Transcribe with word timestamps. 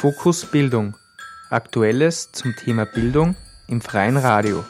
Fokus 0.00 0.46
Bildung. 0.46 0.96
Aktuelles 1.50 2.32
zum 2.32 2.56
Thema 2.56 2.86
Bildung 2.86 3.36
im 3.68 3.82
freien 3.82 4.16
Radio. 4.16 4.64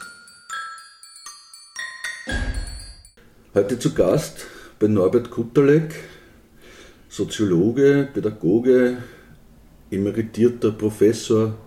Heute 3.53 3.79
zu 3.79 3.93
Gast 3.93 4.45
bei 4.77 4.87
Norbert 4.87 5.31
Kutterleck, 5.31 5.95
Soziologe, 7.07 8.09
Pädagoge, 8.13 8.97
emeritierter 9.89 10.73
Professor 10.73 11.57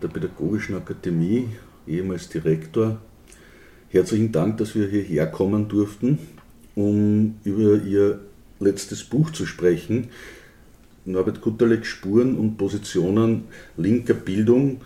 der 0.00 0.08
Pädagogischen 0.08 0.74
Akademie, 0.74 1.50
ehemals 1.86 2.30
Direktor. 2.30 3.02
Herzlichen 3.90 4.32
Dank, 4.32 4.56
dass 4.56 4.74
wir 4.74 4.88
hierher 4.88 5.26
kommen 5.26 5.68
durften, 5.68 6.18
um 6.74 7.38
über 7.44 7.82
Ihr 7.82 8.20
letztes 8.60 9.04
Buch 9.04 9.30
zu 9.30 9.44
sprechen. 9.44 10.08
Norbert 11.08 11.40
Kutterleck 11.40 11.86
Spuren 11.86 12.36
und 12.36 12.56
Positionen 12.58 13.44
linker 13.76 14.14
Bildung, 14.14 14.82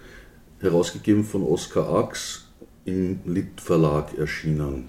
herausgegeben 0.60 1.24
von 1.24 1.42
Oskar 1.42 1.88
Ax, 1.92 2.46
im 2.84 3.20
Lit 3.26 3.60
Verlag 3.60 4.16
erschienen. 4.16 4.86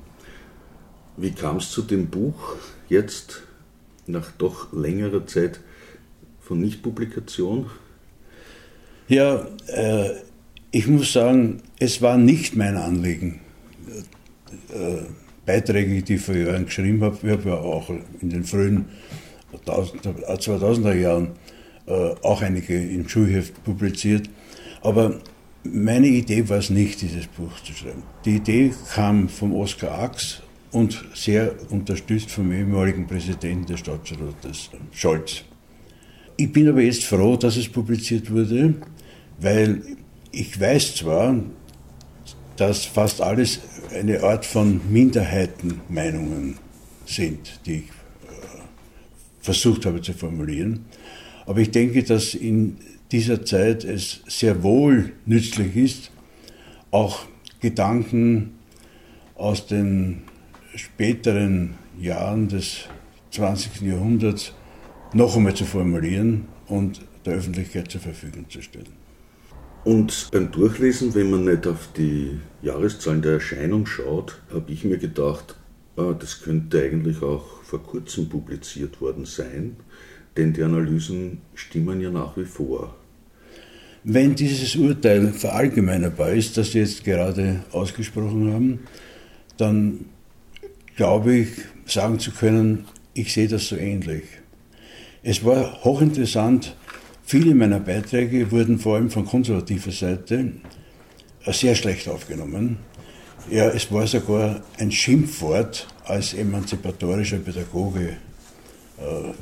Wie 1.18 1.32
kam 1.32 1.58
es 1.58 1.72
zu 1.72 1.82
dem 1.82 2.08
Buch 2.08 2.56
jetzt, 2.90 3.44
nach 4.06 4.32
doch 4.32 4.72
längerer 4.74 5.26
Zeit 5.26 5.60
von 6.40 6.60
Nichtpublikation? 6.60 7.70
Ja, 9.08 9.48
äh, 9.68 10.12
ich 10.72 10.88
muss 10.88 11.14
sagen, 11.14 11.62
es 11.80 12.02
war 12.02 12.18
nicht 12.18 12.56
mein 12.56 12.78
Anliegen. 12.78 13.42
Äh, 14.70 15.04
Beiträge, 15.46 16.02
die 16.02 16.16
ich 16.16 16.22
vor 16.22 16.36
Jahren 16.36 16.66
geschrieben 16.66 17.04
habe, 17.04 17.18
ich 17.22 17.30
habe 17.30 17.50
ja 17.50 17.56
auch 17.56 17.90
in 18.22 18.30
den 18.30 18.44
frühen 18.44 18.86
2000er 19.66 20.94
Jahren 20.94 21.32
äh, 21.86 22.12
auch 22.22 22.42
einige 22.42 22.76
im 22.76 23.08
Schulheft 23.08 23.64
publiziert. 23.64 24.30
Aber 24.82 25.20
meine 25.64 26.08
Idee 26.08 26.48
war 26.50 26.58
es 26.58 26.70
nicht, 26.70 27.02
dieses 27.02 27.28
Buch 27.28 27.52
zu 27.64 27.74
schreiben. 27.74 28.04
Die 28.26 28.38
Idee 28.38 28.74
kam 28.94 29.30
vom 29.30 29.54
Oskar 29.54 29.98
Ax 30.00 30.42
und 30.72 31.04
sehr 31.14 31.54
unterstützt 31.70 32.32
vom 32.32 32.52
ehemaligen 32.52 33.08
Präsidenten 33.08 33.66
des 33.66 33.80
Stadtschulrates, 33.80 34.72
Scholz. 34.92 35.44
Ich 36.36 36.52
bin 36.52 36.68
aber 36.68 36.82
jetzt 36.82 37.06
froh, 37.06 37.38
dass 37.38 37.58
es 37.58 37.70
publiziert 37.70 38.32
wurde, 38.32 38.74
weil 39.40 39.82
ich 40.32 40.60
weiß 40.60 40.96
zwar, 40.96 41.36
dass 42.58 42.86
fast 42.86 43.22
alles 43.22 43.60
eine 43.94 44.24
Art 44.24 44.46
von 44.46 44.82
Minderheitenmeinungen 44.92 46.58
sind, 47.06 47.60
die 47.66 47.76
ich 47.76 47.84
versucht 49.44 49.86
habe 49.86 50.02
zu 50.02 50.14
formulieren. 50.14 50.86
Aber 51.46 51.60
ich 51.60 51.70
denke, 51.70 52.02
dass 52.04 52.34
in 52.34 52.78
dieser 53.12 53.46
Zeit 53.46 53.84
es 53.84 54.22
sehr 54.26 54.64
wohl 54.64 55.12
nützlich 55.26 55.76
ist, 55.76 56.12
auch 56.90 57.26
Gedanken 57.60 58.54
aus 59.36 59.68
den 59.68 60.24
späteren 60.76 61.76
Jahren 62.00 62.48
des 62.48 62.86
20. 63.32 63.82
Jahrhunderts 63.82 64.54
noch 65.14 65.36
einmal 65.36 65.54
zu 65.54 65.66
formulieren 65.66 66.46
und 66.68 67.02
der 67.26 67.36
Öffentlichkeit 67.36 67.92
zur 67.92 68.02
Verfügung 68.02 68.50
zu 68.50 68.62
stellen. 68.62 69.04
Und 69.84 70.30
beim 70.32 70.50
Durchlesen, 70.52 71.14
wenn 71.14 71.30
man 71.30 71.44
nicht 71.44 71.68
auf 71.68 71.90
die 71.98 72.40
Jahreszahlen 72.62 73.22
der 73.22 73.34
Erscheinung 73.34 73.86
schaut, 73.86 74.42
habe 74.54 74.72
ich 74.72 74.86
mir 74.86 74.98
gedacht, 74.98 75.58
ah, 75.98 76.14
das 76.18 76.42
könnte 76.42 76.82
eigentlich 76.82 77.22
auch 77.22 77.63
vor 77.74 77.82
kurzem 77.82 78.30
publiziert 78.30 79.02
worden 79.02 79.26
sein, 79.26 79.78
denn 80.38 80.54
die 80.54 80.62
Analysen 80.62 81.42
stimmen 81.56 82.02
ja 82.02 82.12
nach 82.12 82.38
wie 82.38 82.46
vor. 82.46 82.96
Wenn 84.04 84.36
dieses 84.36 84.76
Urteil 84.76 85.34
verallgemeinerbar 85.34 86.34
ist, 86.34 86.56
das 86.56 86.74
Sie 86.74 86.80
jetzt 86.80 87.04
gerade 87.04 87.64
ausgesprochen 87.72 88.54
haben, 88.54 88.80
dann 89.58 90.06
glaube 90.96 91.34
ich, 91.34 91.48
sagen 91.88 92.20
zu 92.20 92.30
können, 92.30 92.86
ich 93.16 93.34
sehe 93.34 93.48
das 93.48 93.68
so 93.70 93.76
ähnlich. 93.76 94.24
Es 95.24 95.44
war 95.44 95.84
hochinteressant, 95.84 96.76
Viele 97.26 97.56
meiner 97.56 97.80
Beiträge 97.80 98.52
wurden 98.52 98.78
vor 98.80 98.96
allem 98.98 99.10
von 99.10 99.26
konservativer 99.26 99.92
Seite 99.92 100.52
sehr 101.48 101.74
schlecht 101.74 102.10
aufgenommen. 102.10 102.78
Ja, 103.50 103.68
es 103.68 103.92
war 103.92 104.08
sogar 104.08 104.62
ein 104.78 104.90
Schimpfwort 104.92 105.88
als 106.06 106.34
emanzipatorischer 106.34 107.40
Pädagoge 107.40 108.18
äh, 108.98 109.34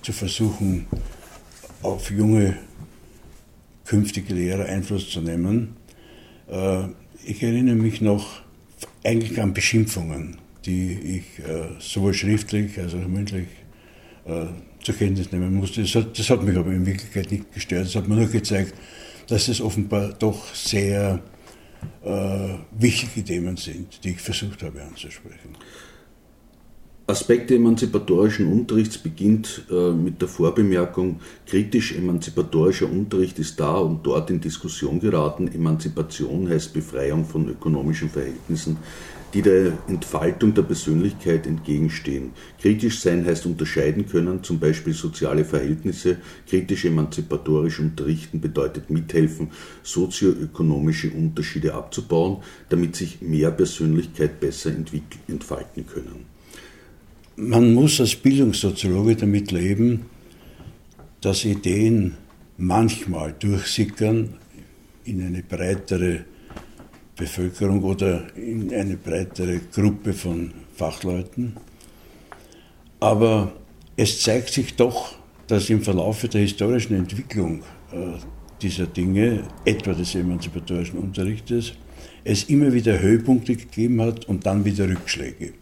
zu 0.00 0.12
versuchen, 0.12 0.86
auf 1.82 2.08
junge 2.10 2.56
künftige 3.84 4.34
Lehrer 4.34 4.66
Einfluss 4.66 5.10
zu 5.10 5.20
nehmen. 5.20 5.76
Äh, 6.48 6.84
ich 7.24 7.42
erinnere 7.42 7.74
mich 7.74 8.00
noch 8.00 8.42
eigentlich 9.04 9.40
an 9.40 9.54
Beschimpfungen, 9.54 10.36
die 10.64 10.92
ich 10.92 11.44
äh, 11.44 11.68
sowohl 11.80 12.14
schriftlich 12.14 12.78
als 12.78 12.94
auch 12.94 13.08
mündlich 13.08 13.48
äh, 14.24 14.46
zur 14.84 14.94
Kenntnis 14.94 15.32
nehmen 15.32 15.54
musste. 15.54 15.82
Das 15.82 15.96
hat, 15.96 16.16
das 16.16 16.30
hat 16.30 16.44
mich 16.44 16.56
aber 16.56 16.70
in 16.70 16.86
Wirklichkeit 16.86 17.32
nicht 17.32 17.52
gestört. 17.52 17.86
Es 17.86 17.96
hat 17.96 18.06
mir 18.06 18.14
nur 18.14 18.28
gezeigt, 18.28 18.74
dass 19.26 19.48
es 19.48 19.60
offenbar 19.60 20.12
doch 20.12 20.54
sehr 20.54 21.20
äh, 22.04 22.54
wichtige 22.78 23.24
Themen 23.24 23.56
sind, 23.56 24.02
die 24.04 24.10
ich 24.10 24.20
versucht 24.20 24.62
habe 24.62 24.82
anzusprechen. 24.82 25.56
Aspekte 27.08 27.54
emanzipatorischen 27.54 28.52
Unterrichts 28.52 28.98
beginnt 28.98 29.64
äh, 29.70 29.92
mit 29.92 30.20
der 30.20 30.28
Vorbemerkung, 30.28 31.20
kritisch 31.46 31.96
emanzipatorischer 31.96 32.84
Unterricht 32.84 33.38
ist 33.38 33.58
da 33.58 33.76
und 33.78 34.06
dort 34.06 34.28
in 34.28 34.42
Diskussion 34.42 35.00
geraten. 35.00 35.48
Emanzipation 35.48 36.50
heißt 36.50 36.74
Befreiung 36.74 37.24
von 37.24 37.48
ökonomischen 37.48 38.10
Verhältnissen, 38.10 38.76
die 39.34 39.42
der 39.42 39.72
Entfaltung 39.88 40.54
der 40.54 40.62
Persönlichkeit 40.62 41.46
entgegenstehen. 41.46 42.30
Kritisch 42.60 43.00
sein 43.00 43.26
heißt 43.26 43.46
unterscheiden 43.46 44.06
können, 44.06 44.42
zum 44.42 44.58
Beispiel 44.58 44.94
soziale 44.94 45.44
Verhältnisse. 45.44 46.16
Kritisch 46.48 46.86
emanzipatorisch 46.86 47.80
unterrichten 47.80 48.40
bedeutet 48.40 48.90
mithelfen, 48.90 49.50
sozioökonomische 49.82 51.10
Unterschiede 51.10 51.74
abzubauen, 51.74 52.38
damit 52.70 52.96
sich 52.96 53.20
mehr 53.20 53.50
Persönlichkeit 53.50 54.40
besser 54.40 54.72
entfalten 55.28 55.86
können. 55.86 56.24
Man 57.36 57.74
muss 57.74 58.00
als 58.00 58.16
Bildungssoziologe 58.16 59.14
damit 59.14 59.52
leben, 59.52 60.06
dass 61.20 61.44
Ideen 61.44 62.14
manchmal 62.56 63.34
durchsickern 63.38 64.34
in 65.04 65.22
eine 65.22 65.42
breitere 65.42 66.24
Bevölkerung 67.18 67.82
oder 67.82 68.34
in 68.36 68.72
eine 68.72 68.96
breitere 68.96 69.60
Gruppe 69.72 70.14
von 70.14 70.52
Fachleuten. 70.74 71.56
Aber 73.00 73.52
es 73.96 74.22
zeigt 74.22 74.50
sich 74.50 74.76
doch, 74.76 75.16
dass 75.48 75.68
im 75.68 75.82
Verlauf 75.82 76.26
der 76.28 76.40
historischen 76.40 76.94
Entwicklung 76.96 77.62
äh, 77.92 78.18
dieser 78.62 78.86
Dinge, 78.86 79.42
etwa 79.64 79.92
des 79.92 80.14
emanzipatorischen 80.14 80.98
Unterrichtes, 80.98 81.74
es 82.24 82.44
immer 82.44 82.72
wieder 82.72 82.98
Höhepunkte 83.00 83.56
gegeben 83.56 84.00
hat 84.00 84.26
und 84.26 84.46
dann 84.46 84.64
wieder 84.64 84.88
Rückschläge. 84.88 85.52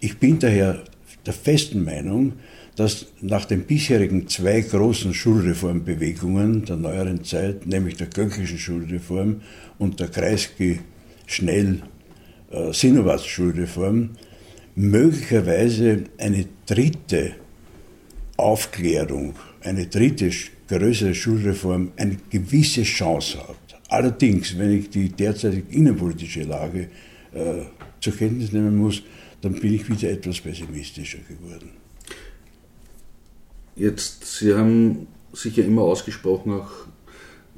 Ich 0.00 0.18
bin 0.18 0.38
daher 0.38 0.82
der 1.26 1.32
festen 1.32 1.84
Meinung, 1.84 2.32
dass 2.80 3.08
nach 3.20 3.44
den 3.44 3.64
bisherigen 3.64 4.26
zwei 4.26 4.62
großen 4.62 5.12
Schulreformbewegungen 5.12 6.64
der 6.64 6.76
neueren 6.76 7.22
Zeit, 7.24 7.66
nämlich 7.66 7.98
der 7.98 8.06
Gönckelschen 8.06 8.56
Schulreform 8.56 9.42
und 9.78 10.00
der 10.00 10.08
Kreisky 10.08 10.80
schnell 11.26 11.82
äh, 12.50 12.72
möglicherweise 14.76 16.04
eine 16.16 16.46
dritte 16.64 17.32
Aufklärung, 18.38 19.34
eine 19.60 19.86
dritte 19.86 20.30
größere 20.66 21.14
Schulreform 21.14 21.92
eine 21.98 22.16
gewisse 22.30 22.84
Chance 22.84 23.46
hat. 23.46 23.78
Allerdings, 23.90 24.56
wenn 24.56 24.78
ich 24.78 24.88
die 24.88 25.10
derzeitige 25.10 25.70
innenpolitische 25.70 26.44
Lage 26.44 26.88
äh, 27.34 27.62
zur 28.00 28.16
Kenntnis 28.16 28.52
nehmen 28.52 28.78
muss, 28.78 29.02
dann 29.42 29.52
bin 29.52 29.74
ich 29.74 29.86
wieder 29.86 30.08
etwas 30.08 30.40
pessimistischer 30.40 31.18
geworden. 31.28 31.79
Jetzt, 33.80 34.26
Sie 34.26 34.54
haben 34.54 35.06
sich 35.32 35.56
ja 35.56 35.64
immer 35.64 35.80
ausgesprochen, 35.80 36.52
auch 36.52 36.70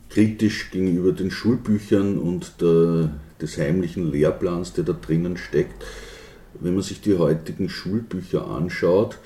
kritisch 0.09 0.71
gegenüber 0.71 1.11
den 1.11 1.33
Schulbüchern 1.33 2.17
und 2.17 2.61
der, 2.61 3.11
des 3.41 3.59
heimlichen 3.59 4.13
Lehrplans, 4.13 4.73
der 4.73 4.85
da 4.85 4.93
drinnen 4.93 5.37
steckt. 5.37 5.85
Wenn 6.61 6.75
man 6.75 6.85
sich 6.85 7.01
die 7.01 7.19
heutigen 7.19 7.69
Schulbücher 7.69 8.47
anschaut, 8.47 9.19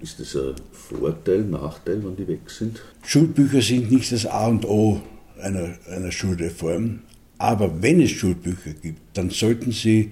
ist 0.00 0.18
das 0.18 0.34
ein 0.34 0.56
Vorteil, 0.72 1.42
Nachteil, 1.44 2.02
wenn 2.02 2.16
die 2.16 2.26
weg 2.26 2.50
sind? 2.50 2.82
Schulbücher 3.04 3.62
sind 3.62 3.92
nicht 3.92 4.10
das 4.10 4.26
A 4.26 4.48
und 4.48 4.64
O 4.64 5.00
einer, 5.40 5.76
einer 5.88 6.10
Schulreform. 6.10 7.02
Aber 7.38 7.80
wenn 7.82 8.00
es 8.00 8.10
Schulbücher 8.10 8.72
gibt, 8.82 9.16
dann 9.16 9.30
sollten 9.30 9.70
sie 9.70 10.10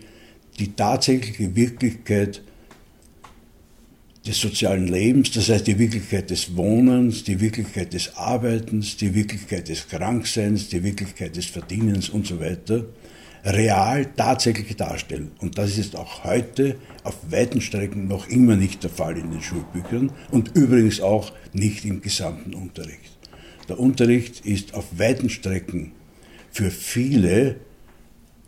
die 0.61 0.77
tatsächliche 0.77 1.57
Wirklichkeit 1.57 2.41
des 4.27 4.41
sozialen 4.41 4.89
Lebens, 4.89 5.31
das 5.33 5.51
heißt 5.51 5.67
die 5.67 5.79
Wirklichkeit 5.79 6.31
des 6.31 6.57
Wohnens, 6.57 7.25
die 7.25 7.41
Wirklichkeit 7.41 7.93
des 7.93 8.17
Arbeitens, 8.17 8.97
die 8.97 9.15
Wirklichkeit 9.15 9.69
des 9.69 9.87
Krankseins, 9.89 10.69
die 10.69 10.83
Wirklichkeit 10.83 11.37
des 11.37 11.47
Verdienens 11.47 12.09
und 12.09 12.27
so 12.27 12.41
weiter, 12.41 12.87
real 13.45 14.07
tatsächlich 14.17 14.75
darstellen. 14.77 15.33
Und 15.39 15.59
das 15.59 15.77
ist 15.77 15.95
auch 15.95 16.25
heute 16.25 16.77
auf 17.03 17.17
weiten 17.31 17.61
Strecken 17.61 18.09
noch 18.09 18.27
immer 18.29 18.57
nicht 18.57 18.83
der 18.83 18.91
Fall 18.91 19.19
in 19.19 19.31
den 19.31 19.43
Schulbüchern 19.43 20.11
und 20.31 20.57
übrigens 20.57 21.01
auch 21.01 21.33
nicht 21.53 21.85
im 21.85 22.01
gesamten 22.01 22.55
Unterricht. 22.55 23.19
Der 23.69 23.79
Unterricht 23.79 24.45
ist 24.47 24.75
auf 24.75 24.99
weiten 24.99 25.29
Strecken 25.29 25.93
für 26.51 26.71
viele 26.71 27.57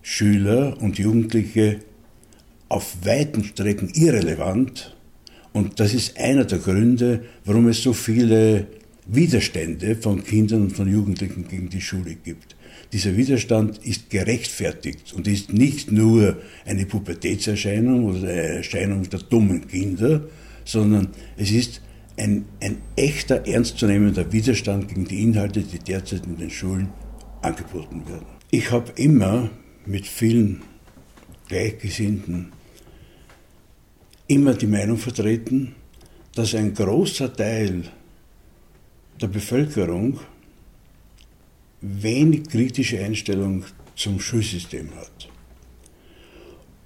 Schüler 0.00 0.80
und 0.80 0.98
Jugendliche 0.98 1.80
auf 2.68 2.96
weiten 3.04 3.44
Strecken 3.44 3.90
irrelevant. 3.94 4.95
Und 5.56 5.80
das 5.80 5.94
ist 5.94 6.18
einer 6.18 6.44
der 6.44 6.58
Gründe, 6.58 7.22
warum 7.46 7.68
es 7.68 7.82
so 7.82 7.94
viele 7.94 8.66
Widerstände 9.06 9.96
von 9.96 10.22
Kindern 10.22 10.64
und 10.64 10.76
von 10.76 10.86
Jugendlichen 10.86 11.48
gegen 11.48 11.70
die 11.70 11.80
Schule 11.80 12.14
gibt. 12.14 12.56
Dieser 12.92 13.16
Widerstand 13.16 13.78
ist 13.78 14.10
gerechtfertigt 14.10 15.14
und 15.14 15.26
ist 15.26 15.54
nicht 15.54 15.90
nur 15.90 16.36
eine 16.66 16.84
Pubertätserscheinung 16.84 18.04
oder 18.04 18.18
eine 18.18 18.32
Erscheinung 18.32 19.08
der 19.08 19.20
dummen 19.20 19.66
Kinder, 19.66 20.28
sondern 20.66 21.08
es 21.38 21.50
ist 21.50 21.80
ein, 22.18 22.44
ein 22.60 22.76
echter, 22.96 23.46
ernstzunehmender 23.46 24.30
Widerstand 24.30 24.88
gegen 24.88 25.06
die 25.06 25.22
Inhalte, 25.22 25.62
die 25.62 25.78
derzeit 25.78 26.26
in 26.26 26.36
den 26.36 26.50
Schulen 26.50 26.90
angeboten 27.40 28.02
werden. 28.06 28.26
Ich 28.50 28.70
habe 28.70 28.92
immer 28.96 29.48
mit 29.86 30.06
vielen 30.06 30.60
Gleichgesinnten 31.48 32.52
immer 34.28 34.54
die 34.54 34.66
Meinung 34.66 34.98
vertreten, 34.98 35.74
dass 36.34 36.54
ein 36.54 36.74
großer 36.74 37.32
Teil 37.32 37.84
der 39.20 39.28
Bevölkerung 39.28 40.20
wenig 41.80 42.48
kritische 42.48 43.02
Einstellung 43.02 43.64
zum 43.94 44.20
Schulsystem 44.20 44.90
hat. 44.96 45.28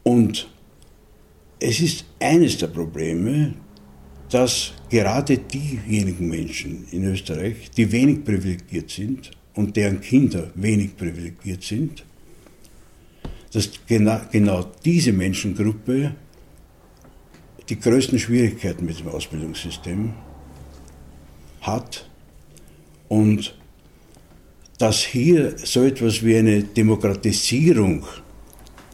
Und 0.02 0.48
es 1.58 1.81
ist 1.81 2.04
eines 2.20 2.58
der 2.58 2.69
Probleme, 2.69 3.54
dass 4.31 4.72
gerade 4.88 5.38
diejenigen 5.38 6.28
Menschen 6.28 6.87
in 6.92 7.04
Österreich, 7.04 7.70
die 7.76 7.90
wenig 7.90 8.25
privilegiert 8.25 8.90
sind 8.90 9.31
und 9.54 9.76
deren 9.76 10.00
Kinder 10.00 10.50
wenig 10.54 10.96
privilegiert 10.96 11.62
sind, 11.62 12.04
dass 13.52 13.69
genau, 13.87 14.20
genau 14.31 14.70
diese 14.84 15.12
Menschengruppe 15.12 16.14
die 17.70 17.78
größten 17.78 18.19
Schwierigkeiten 18.19 18.84
mit 18.84 18.99
dem 18.99 19.08
Ausbildungssystem 19.08 20.12
hat 21.62 22.11
und 23.08 23.56
dass 24.78 25.05
hier 25.05 25.56
so 25.56 25.84
etwas 25.84 26.25
wie 26.25 26.37
eine 26.37 26.64
Demokratisierung, 26.64 28.05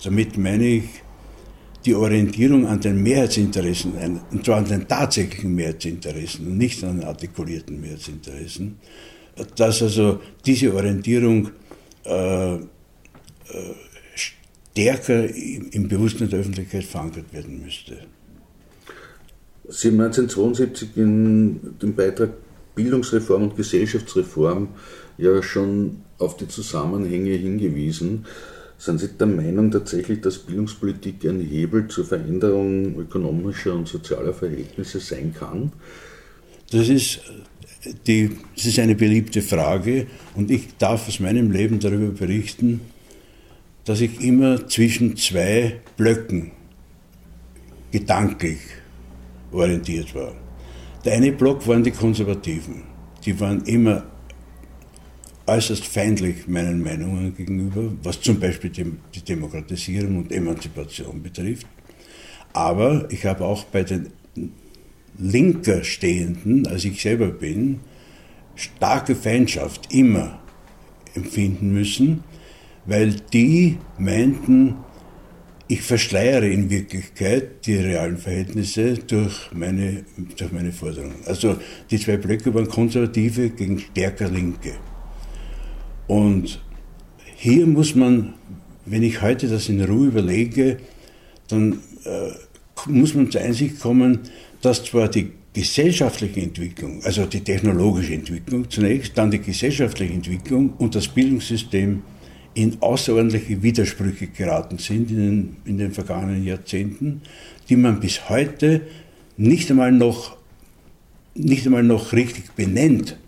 damit 0.04 0.36
meine 0.36 0.66
ich 0.66 0.84
die 1.86 1.94
Orientierung 1.94 2.66
an 2.66 2.80
den 2.80 3.02
Mehrheitsinteressen, 3.02 4.20
und 4.32 4.44
zwar 4.44 4.58
an 4.58 4.64
den 4.64 4.86
tatsächlichen 4.86 5.54
Mehrheitsinteressen 5.54 6.46
und 6.46 6.58
nicht 6.58 6.82
an 6.84 6.98
den 6.98 7.06
artikulierten 7.06 7.80
Mehrheitsinteressen, 7.80 8.78
dass 9.54 9.82
also 9.82 10.20
diese 10.44 10.74
Orientierung 10.74 11.50
äh, 12.04 12.54
äh, 12.54 12.58
stärker 14.14 15.28
im 15.32 15.88
Bewusstsein 15.88 16.28
der 16.28 16.40
Öffentlichkeit 16.40 16.84
verankert 16.84 17.32
werden 17.32 17.62
müsste. 17.62 18.06
Sie 19.68 19.88
haben 19.88 20.00
1972 20.00 20.90
in 20.96 21.60
dem 21.82 21.94
Beitrag 21.94 22.30
Bildungsreform 22.74 23.44
und 23.44 23.56
Gesellschaftsreform 23.56 24.68
ja 25.18 25.42
schon 25.42 26.02
auf 26.18 26.36
die 26.36 26.46
Zusammenhänge 26.46 27.32
hingewiesen. 27.32 28.26
Sind 28.78 29.00
Sie 29.00 29.08
der 29.08 29.26
Meinung 29.26 29.70
tatsächlich, 29.70 30.20
dass 30.20 30.38
Bildungspolitik 30.38 31.24
ein 31.24 31.40
Hebel 31.40 31.88
zur 31.88 32.04
Veränderung 32.04 32.98
ökonomischer 32.98 33.74
und 33.74 33.88
sozialer 33.88 34.34
Verhältnisse 34.34 35.00
sein 35.00 35.34
kann? 35.36 35.72
Das 36.70 36.88
ist, 36.88 37.20
die, 38.06 38.36
das 38.54 38.66
ist 38.66 38.78
eine 38.78 38.94
beliebte 38.94 39.40
Frage 39.40 40.06
und 40.34 40.50
ich 40.50 40.76
darf 40.76 41.08
aus 41.08 41.20
meinem 41.20 41.50
Leben 41.50 41.80
darüber 41.80 42.12
berichten, 42.12 42.82
dass 43.84 44.00
ich 44.00 44.20
immer 44.20 44.68
zwischen 44.68 45.16
zwei 45.16 45.80
Blöcken 45.96 46.50
gedanklich 47.92 48.58
orientiert 49.52 50.14
war. 50.14 50.32
Der 51.04 51.14
eine 51.14 51.32
Block 51.32 51.66
waren 51.68 51.84
die 51.84 51.90
Konservativen. 51.90 52.82
Die 53.24 53.38
waren 53.38 53.62
immer 53.64 54.04
äußerst 55.46 55.84
feindlich 55.84 56.48
meinen 56.48 56.82
Meinungen 56.82 57.34
gegenüber, 57.36 57.92
was 58.02 58.20
zum 58.20 58.40
Beispiel 58.40 58.70
die 58.70 59.20
Demokratisierung 59.22 60.18
und 60.18 60.32
Emanzipation 60.32 61.22
betrifft. 61.22 61.66
Aber 62.52 63.06
ich 63.10 63.24
habe 63.24 63.44
auch 63.44 63.64
bei 63.64 63.82
den 63.84 64.10
linker 65.18 65.84
Stehenden, 65.84 66.66
als 66.66 66.84
ich 66.84 67.00
selber 67.00 67.28
bin, 67.28 67.80
starke 68.54 69.14
Feindschaft 69.14 69.92
immer 69.92 70.40
empfinden 71.14 71.72
müssen, 71.72 72.24
weil 72.86 73.14
die 73.32 73.78
meinten, 73.98 74.76
ich 75.68 75.82
verschleiere 75.82 76.48
in 76.48 76.70
Wirklichkeit 76.70 77.66
die 77.66 77.76
realen 77.76 78.18
Verhältnisse 78.18 78.94
durch 78.94 79.50
meine, 79.52 80.04
durch 80.36 80.52
meine 80.52 80.72
Forderungen. 80.72 81.16
Also 81.26 81.56
die 81.90 81.98
zwei 81.98 82.16
Blöcke 82.16 82.54
waren 82.54 82.68
Konservative 82.68 83.50
gegen 83.50 83.80
stärker 83.80 84.28
Linke. 84.28 84.74
Und 86.06 86.62
hier 87.34 87.66
muss 87.66 87.94
man, 87.94 88.34
wenn 88.84 89.02
ich 89.02 89.22
heute 89.22 89.48
das 89.48 89.68
in 89.68 89.82
Ruhe 89.82 90.06
überlege, 90.06 90.78
dann 91.48 91.80
äh, 92.04 92.30
muss 92.86 93.14
man 93.14 93.30
zur 93.30 93.40
Einsicht 93.40 93.80
kommen, 93.80 94.20
dass 94.62 94.84
zwar 94.84 95.08
die 95.08 95.32
gesellschaftliche 95.52 96.42
Entwicklung, 96.42 97.02
also 97.02 97.24
die 97.24 97.40
technologische 97.40 98.14
Entwicklung 98.14 98.70
zunächst, 98.70 99.16
dann 99.18 99.30
die 99.30 99.40
gesellschaftliche 99.40 100.12
Entwicklung 100.12 100.74
und 100.78 100.94
das 100.94 101.08
Bildungssystem 101.08 102.02
in 102.56 102.80
außerordentliche 102.80 103.62
Widersprüche 103.62 104.28
geraten 104.28 104.78
sind 104.78 105.10
in 105.10 105.16
den, 105.16 105.56
in 105.66 105.78
den 105.78 105.92
vergangenen 105.92 106.42
Jahrzehnten, 106.42 107.20
die 107.68 107.76
man 107.76 108.00
bis 108.00 108.30
heute 108.30 108.80
nicht 109.36 109.70
einmal 109.70 109.92
noch, 109.92 110.38
nicht 111.34 111.66
einmal 111.66 111.82
noch 111.82 112.14
richtig 112.14 112.54
benennt. 112.56 113.18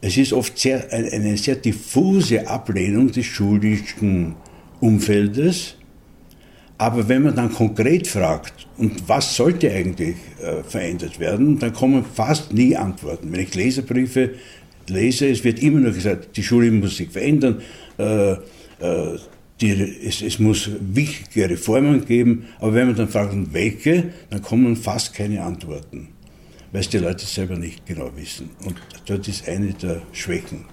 Es 0.00 0.16
ist 0.16 0.32
oft 0.32 0.56
sehr, 0.56 0.92
eine 0.92 1.36
sehr 1.36 1.56
diffuse 1.56 2.46
Ablehnung 2.46 3.10
des 3.10 3.26
schulischen 3.26 4.36
Umfeldes. 4.78 5.74
Aber 6.80 7.08
wenn 7.08 7.24
man 7.24 7.34
dann 7.34 7.52
konkret 7.52 8.06
fragt, 8.06 8.68
und 8.76 9.08
was 9.08 9.34
sollte 9.34 9.68
eigentlich 9.72 10.14
äh, 10.40 10.62
verändert 10.62 11.18
werden, 11.18 11.58
dann 11.58 11.72
kommen 11.72 12.04
fast 12.04 12.52
nie 12.52 12.76
Antworten. 12.76 13.32
Wenn 13.32 13.40
ich 13.40 13.52
Leserbriefe 13.56 14.34
lese, 14.88 15.28
es 15.28 15.44
wird 15.44 15.62
immer 15.62 15.80
nur 15.80 15.92
gesagt, 15.92 16.36
die 16.36 16.42
Schule 16.42 16.70
muss 16.70 16.96
sich 16.96 17.10
verändern, 17.10 17.60
äh, 17.98 18.32
äh, 18.32 18.38
die, 19.60 19.70
es, 20.04 20.22
es, 20.22 20.38
muss 20.38 20.70
wichtige 20.80 21.50
Reformen 21.50 22.04
geben, 22.04 22.46
aber 22.60 22.74
wenn 22.74 22.86
man 22.86 22.96
dann 22.96 23.08
fragt, 23.08 23.34
welche, 23.52 24.12
dann 24.30 24.42
kommen 24.42 24.76
fast 24.76 25.14
keine 25.14 25.42
Antworten, 25.42 26.08
weil 26.70 26.82
es 26.82 26.88
die 26.88 26.98
Leute 26.98 27.26
selber 27.26 27.56
nicht 27.56 27.84
genau 27.84 28.10
wissen. 28.14 28.50
Und 28.64 28.76
dort 29.06 29.26
ist 29.26 29.48
eine 29.48 29.72
der 29.72 30.02
Schwächen. 30.12 30.64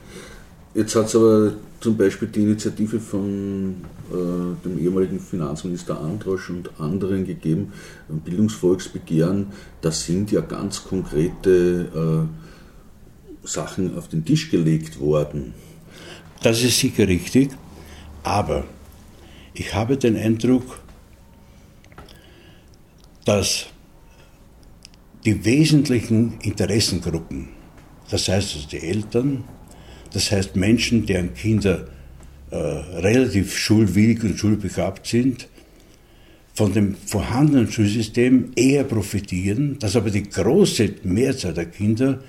Jetzt 0.76 0.94
hat 0.96 1.06
es 1.06 1.16
aber 1.16 1.54
zum 1.80 1.96
Beispiel 1.98 2.28
die 2.28 2.42
Initiative 2.42 3.00
von 3.00 3.76
äh, 4.12 4.66
dem 4.66 4.78
ehemaligen 4.78 5.20
Finanzminister 5.20 6.00
Androsch 6.02 6.50
und 6.50 6.70
anderen 6.80 7.26
gegeben, 7.26 7.72
Bildungsvolksbegehren. 8.10 9.48
Das 9.82 10.06
sind 10.06 10.32
ja 10.32 10.42
ganz 10.42 10.84
konkrete 10.84 12.28
äh, 12.28 12.55
Sachen 13.46 13.98
auf 13.98 14.08
den 14.08 14.26
Tisch 14.26 14.50
gelegt 14.50 15.00
worden. 15.00 15.54
Das 16.42 16.64
ist 16.64 16.80
sicher 16.80 17.08
richtig, 17.08 17.50
aber 18.24 18.66
ich 19.54 19.74
habe 19.74 19.98
den 19.98 20.18
Eindruck, 20.18 20.82
dass 23.24 23.68
die 25.26 25.44
wesentlichen 25.44 26.40
Interessengruppen, 26.42 27.50
das 28.10 28.28
heißt 28.28 28.56
also 28.56 28.68
die 28.68 28.82
Eltern, 28.82 29.44
das 30.14 30.32
heißt 30.32 30.56
Menschen, 30.56 31.06
deren 31.06 31.34
Kinder 31.34 31.88
äh, 32.52 32.56
relativ 32.56 33.58
schulwillig 33.58 34.24
und 34.24 34.38
schulbegabt 34.38 35.08
sind, 35.08 35.48
von 36.54 36.72
dem 36.72 36.96
vorhandenen 36.96 37.70
Schulsystem 37.70 38.52
eher 38.56 38.86
profitieren, 38.86 39.78
dass 39.80 39.96
aber 39.96 40.10
die 40.10 40.24
große 40.24 40.96
Mehrzahl 41.04 41.54
der 41.54 41.66
Kinder 41.66 42.22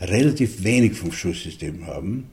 relativ 0.00 0.62
wenig 0.64 0.94
vom 0.94 1.12
Schulsystem 1.12 1.86
haben 1.86 2.28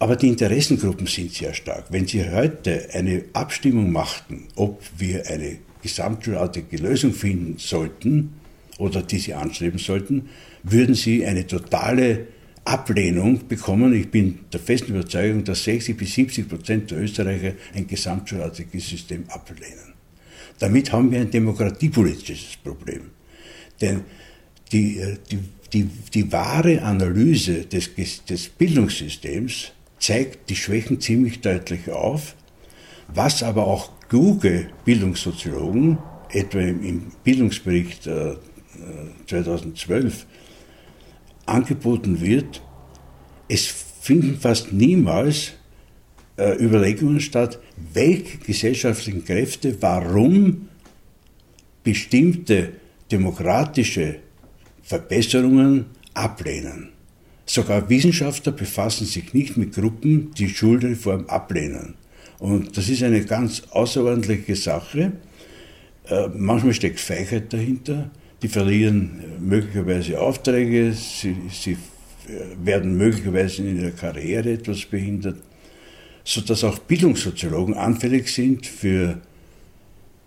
aber 0.00 0.16
die 0.16 0.28
Interessengruppen 0.28 1.06
sind 1.06 1.32
sehr 1.32 1.54
stark. 1.54 1.86
Wenn 1.90 2.06
Sie 2.06 2.30
heute 2.30 2.88
eine 2.92 3.24
Abstimmung 3.32 3.90
machten, 3.90 4.46
ob 4.54 4.80
wir 4.96 5.26
eine 5.26 5.58
gesamtschulartige 5.82 6.76
Lösung 6.76 7.12
finden 7.12 7.58
sollten, 7.58 8.34
oder 8.78 9.02
die 9.02 9.18
sie 9.18 9.34
anstreben 9.34 9.80
sollten, 9.80 10.28
würden 10.62 10.94
sie 10.94 11.26
eine 11.26 11.44
totale 11.44 12.28
Ablehnung 12.64 13.48
bekommen. 13.48 13.92
Ich 13.92 14.08
bin 14.08 14.40
der 14.52 14.60
festen 14.60 14.94
Überzeugung, 14.94 15.42
dass 15.42 15.64
60 15.64 15.96
bis 15.96 16.14
70 16.14 16.48
Prozent 16.48 16.90
der 16.92 16.98
Österreicher 17.00 17.54
ein 17.74 17.88
gesamtschulartiges 17.88 18.88
System 18.88 19.24
ablehnen. 19.30 19.94
Damit 20.60 20.92
haben 20.92 21.10
wir 21.10 21.20
ein 21.20 21.30
demokratiepolitisches 21.30 22.56
Problem. 22.62 23.02
Denn 23.80 24.02
die, 24.70 24.98
äh, 24.98 25.16
die, 25.28 25.38
die, 25.72 25.84
die 26.14 26.32
wahre 26.32 26.82
Analyse 26.82 27.66
des, 27.66 27.90
des 28.28 28.48
Bildungssystems 28.48 29.72
zeigt 29.98 30.48
die 30.50 30.56
Schwächen 30.56 31.00
ziemlich 31.00 31.40
deutlich 31.40 31.90
auf, 31.90 32.34
was 33.08 33.42
aber 33.42 33.66
auch 33.66 33.90
kluge 34.08 34.68
Bildungssoziologen, 34.84 35.98
etwa 36.30 36.60
im 36.60 37.10
Bildungsbericht 37.24 38.08
2012, 39.26 40.22
äh, 40.22 40.26
angeboten 41.46 42.20
wird, 42.20 42.62
es 43.48 43.66
finden 43.66 44.38
fast 44.38 44.72
niemals 44.72 45.52
äh, 46.36 46.56
Überlegungen 46.62 47.20
statt, 47.20 47.58
welche 47.92 48.38
gesellschaftlichen 48.38 49.24
Kräfte 49.24 49.80
warum 49.80 50.68
bestimmte 51.82 52.72
demokratische 53.10 54.16
Verbesserungen 54.88 55.84
ablehnen. 56.14 56.88
Sogar 57.44 57.90
Wissenschaftler 57.90 58.52
befassen 58.52 59.06
sich 59.06 59.34
nicht 59.34 59.58
mit 59.58 59.74
Gruppen, 59.74 60.32
die 60.32 60.48
Schulreform 60.48 61.26
ablehnen. 61.26 61.94
Und 62.38 62.74
das 62.74 62.88
ist 62.88 63.02
eine 63.02 63.22
ganz 63.24 63.64
außerordentliche 63.70 64.56
Sache. 64.56 65.12
Äh, 66.08 66.28
manchmal 66.34 66.72
steckt 66.72 67.00
Feigheit 67.00 67.52
dahinter. 67.52 68.10
Die 68.42 68.48
verlieren 68.48 69.20
möglicherweise 69.40 70.18
Aufträge, 70.20 70.94
sie, 70.94 71.36
sie 71.50 71.76
werden 72.64 72.96
möglicherweise 72.96 73.62
in 73.62 73.80
ihrer 73.80 73.90
Karriere 73.90 74.52
etwas 74.52 74.86
behindert, 74.86 75.36
sodass 76.24 76.64
auch 76.64 76.78
Bildungssoziologen 76.78 77.74
anfällig 77.74 78.28
sind 78.28 78.66
für, 78.66 79.20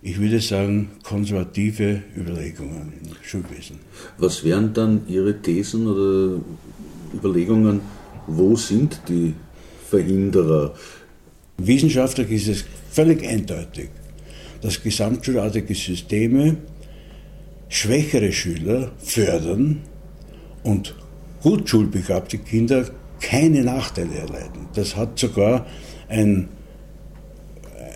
ich 0.02 0.18
würde 0.18 0.40
sagen, 0.40 0.90
konservative 1.04 2.02
Überlegungen 2.16 2.92
im 3.04 3.10
Schulwesen. 3.22 3.78
Was 4.18 4.42
wären 4.42 4.74
dann 4.74 5.06
Ihre 5.06 5.40
Thesen 5.40 5.86
oder 5.86 6.40
Überlegungen, 7.14 7.80
wo 8.26 8.56
sind 8.56 9.00
die 9.08 9.34
Verhinderer? 9.88 10.74
Wissenschaftlich 11.58 12.30
ist 12.30 12.48
es 12.48 12.64
völlig 12.90 13.26
eindeutig, 13.26 13.90
dass 14.60 14.82
gesamtschulartige 14.82 15.74
Systeme 15.74 16.56
schwächere 17.68 18.32
Schüler 18.32 18.90
fördern 18.98 19.82
und 20.64 20.94
gut 21.42 21.68
schulbegabte 21.68 22.38
Kinder 22.38 22.86
keine 23.20 23.62
Nachteile 23.62 24.14
erleiden. 24.14 24.66
Das 24.74 24.96
hat 24.96 25.18
sogar 25.18 25.66
ein, 26.08 26.48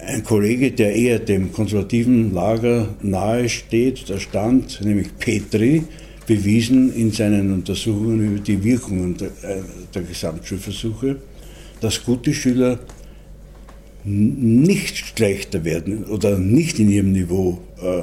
ein 0.07 0.23
Kollege, 0.23 0.71
der 0.71 0.95
eher 0.95 1.19
dem 1.19 1.53
konservativen 1.53 2.33
Lager 2.33 2.95
nahe 3.03 3.49
steht, 3.49 4.09
der 4.09 4.21
stand, 4.21 4.81
nämlich 4.83 5.09
Petri, 5.19 5.83
bewiesen 6.27 6.95
in 6.95 7.13
seinen 7.13 7.53
Untersuchungen 7.53 8.33
über 8.33 8.41
die 8.41 8.63
Wirkungen 8.63 9.17
der, 9.17 9.29
äh, 9.29 9.63
der 9.95 10.03
Gesamtschulversuche, 10.03 11.17
dass 11.81 12.05
gute 12.05 12.33
Schüler 12.33 12.79
nicht 14.05 14.97
schlechter 14.97 15.65
werden 15.65 16.05
oder 16.05 16.39
nicht 16.39 16.79
in 16.79 16.91
ihrem 16.91 17.13
Niveau 17.13 17.59
äh, 17.83 18.03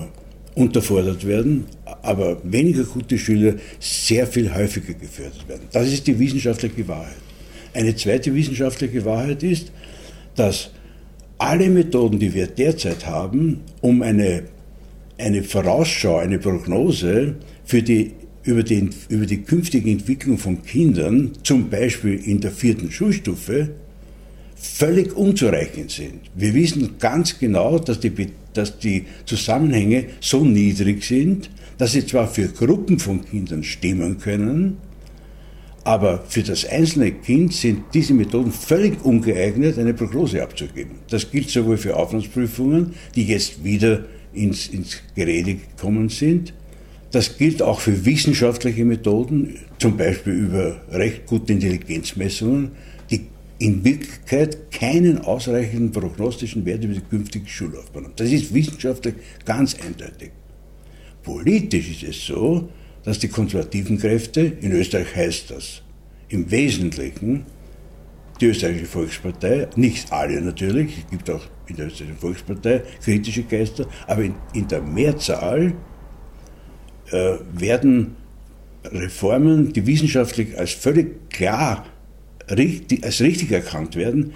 unterfordert 0.60 1.26
werden, 1.26 1.66
aber 2.02 2.38
weniger 2.44 2.84
gute 2.84 3.18
Schüler 3.18 3.56
sehr 3.80 4.28
viel 4.28 4.54
häufiger 4.54 4.94
gefördert 4.94 5.48
werden. 5.48 5.64
Das 5.72 5.92
ist 5.92 6.06
die 6.06 6.20
wissenschaftliche 6.20 6.88
Wahrheit. 6.88 7.16
Eine 7.74 7.96
zweite 7.96 8.36
wissenschaftliche 8.36 9.04
Wahrheit 9.06 9.42
ist, 9.44 9.72
dass 10.36 10.70
alle 11.44 11.70
Methoden, 11.70 12.20
die 12.20 12.34
wir 12.34 12.48
derzeit 12.48 13.06
haben, 13.06 13.60
um 13.82 14.02
eine, 14.02 14.44
eine 15.18 15.44
Vorausschau, 15.44 16.18
eine 16.18 16.40
Prognose 16.40 17.36
für 17.66 17.82
die, 17.82 18.12
über, 18.44 18.64
die, 18.64 18.90
über 19.10 19.26
die 19.26 19.42
künftige 19.42 19.92
Entwicklung 19.92 20.38
von 20.38 20.64
Kindern, 20.64 21.32
zum 21.44 21.70
Beispiel 21.70 22.16
in 22.16 22.40
der 22.40 22.52
vierten 22.52 22.90
Schulstufe, 22.92 23.72
völlig 24.56 25.18
unzureichend 25.18 25.92
sind. 25.92 26.22
Wir 26.34 26.54
wissen 26.54 26.92
ganz 26.98 27.38
genau, 27.38 27.78
dass 27.78 28.00
die, 28.00 28.14
dass 28.54 28.80
die 28.80 29.04
Zusammenhänge 29.26 30.06
so 30.22 30.46
niedrig 30.46 31.04
sind, 31.04 31.50
dass 31.78 31.92
sie 31.92 32.06
zwar 32.06 32.28
für 32.30 32.48
Gruppen 32.48 33.00
von 33.00 33.26
Kindern 33.26 33.64
stimmen 33.64 34.18
können, 34.18 34.78
aber 35.84 36.24
für 36.28 36.44
das 36.44 36.66
einzelne 36.66 37.12
Kind 37.12 37.54
sind 37.54 37.84
diese 37.94 38.14
Methoden 38.14 38.52
völlig 38.52 39.04
ungeeignet, 39.04 39.78
eine 39.78 39.94
Prognose 39.94 40.42
abzugeben. 40.42 41.00
Das 41.10 41.30
gilt 41.30 41.50
sowohl 41.50 41.78
für 41.78 41.98
Aufnahmeprüfungen, 41.98 42.94
die 43.16 43.26
jetzt 43.26 43.64
wieder 43.64 44.06
ins, 44.34 44.68
ins 44.68 44.98
Gerede 45.16 45.56
gekommen 45.56 46.10
sind. 46.10 46.54
Das 47.12 47.38
gilt 47.38 47.62
auch 47.62 47.80
für 47.80 48.06
wissenschaftliche 48.06 48.86
Methoden, 48.86 49.60
zum 49.78 49.98
Beispiel 49.98 50.34
über 50.34 50.82
recht 50.92 51.28
gute 51.28 51.54
Intelligenzmessungen, 51.54 52.72
die 53.12 53.28
in 53.60 53.84
Wirklichkeit 53.84 54.72
keinen 54.72 55.20
ausreichenden 55.20 55.92
prognostischen 55.92 56.66
Wert 56.66 56.84
über 56.84 56.94
die 56.94 57.02
künftige 57.02 57.48
Schullaufbahn 57.48 58.06
haben. 58.06 58.14
Das 58.16 58.32
ist 58.32 58.54
wissenschaftlich 58.54 59.16
ganz 59.46 59.76
eindeutig. 59.76 60.32
Politisch 61.22 62.04
ist 62.04 62.10
es 62.10 62.26
so, 62.26 62.70
dass 63.04 63.20
die 63.20 63.28
konservativen 63.28 63.98
Kräfte, 63.98 64.42
in 64.42 64.72
Österreich 64.72 65.16
heißt 65.16 65.52
das 65.52 65.82
im 66.30 66.50
Wesentlichen 66.50 67.46
die 68.42 68.48
österreichische 68.48 68.86
Volkspartei, 68.86 69.68
nicht 69.76 70.12
alle 70.12 70.42
natürlich, 70.42 70.98
es 70.98 71.12
gibt 71.12 71.30
auch 71.30 71.46
in 71.68 71.76
der 71.76 71.88
österreichischen 71.88 72.20
Volkspartei 72.20 72.82
kritische 73.04 73.44
Geister, 73.44 73.86
aber 74.08 74.24
in, 74.24 74.36
in 74.54 74.68
der 74.68 74.82
Mehrzahl 74.82 75.74
äh, 77.12 77.36
werden 77.54 78.16
Reformen, 78.86 79.72
die 79.72 79.86
wissenschaftlich 79.86 80.58
als 80.58 80.72
völlig 80.72 81.30
klar 81.30 81.86
richtig, 82.50 83.04
als 83.04 83.22
richtig 83.22 83.52
erkannt 83.52 83.96
werden, 83.96 84.34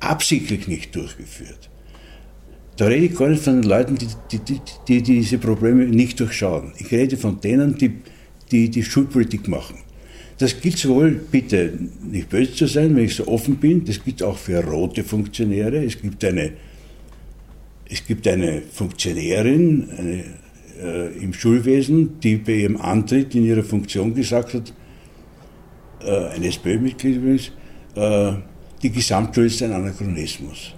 absichtlich 0.00 0.68
nicht 0.68 0.94
durchgeführt. 0.94 1.69
Da 2.80 2.86
rede 2.86 3.04
ich 3.04 3.14
gar 3.14 3.28
nicht 3.28 3.42
von 3.42 3.60
den 3.60 3.68
Leuten, 3.68 3.96
die, 3.96 4.06
die, 4.32 4.38
die, 4.38 4.58
die 4.88 5.02
diese 5.02 5.36
Probleme 5.36 5.84
nicht 5.84 6.18
durchschauen. 6.18 6.72
Ich 6.78 6.90
rede 6.90 7.18
von 7.18 7.38
denen, 7.38 7.76
die, 7.76 7.92
die 8.50 8.70
die 8.70 8.82
Schulpolitik 8.82 9.48
machen. 9.48 9.76
Das 10.38 10.58
gilt 10.58 10.78
sowohl, 10.78 11.10
bitte 11.10 11.74
nicht 12.10 12.30
böse 12.30 12.54
zu 12.54 12.66
sein, 12.66 12.96
wenn 12.96 13.04
ich 13.04 13.14
so 13.16 13.28
offen 13.28 13.56
bin, 13.56 13.84
das 13.84 14.02
gilt 14.02 14.22
auch 14.22 14.38
für 14.38 14.64
rote 14.64 15.04
Funktionäre. 15.04 15.84
Es 15.84 16.00
gibt 16.00 16.24
eine, 16.24 16.52
es 17.86 18.06
gibt 18.06 18.26
eine 18.26 18.62
Funktionärin 18.72 19.90
eine, 19.98 20.24
äh, 20.82 21.22
im 21.22 21.34
Schulwesen, 21.34 22.18
die 22.20 22.36
bei 22.36 22.52
ihrem 22.52 22.80
Antritt 22.80 23.34
in 23.34 23.44
ihrer 23.44 23.62
Funktion 23.62 24.14
gesagt 24.14 24.54
hat, 24.54 24.72
äh, 26.02 26.34
ein 26.34 26.44
SPÖ-Mitglied 26.44 27.16
übrigens, 27.16 27.52
äh, 27.94 28.32
die 28.82 28.90
Gesamtschule 28.90 29.48
ist 29.48 29.62
ein 29.62 29.72
Anachronismus. 29.72 30.72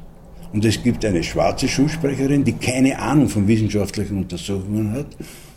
Und 0.52 0.64
es 0.64 0.82
gibt 0.82 1.04
eine 1.04 1.23
schwarze 1.25 1.66
Schulsprecherin, 1.66 2.44
die 2.44 2.52
keine 2.52 2.99
Ahnung 2.99 3.28
von 3.28 3.49
wissenschaftlichen 3.49 4.18
Untersuchungen 4.18 4.92
hat, 4.92 5.06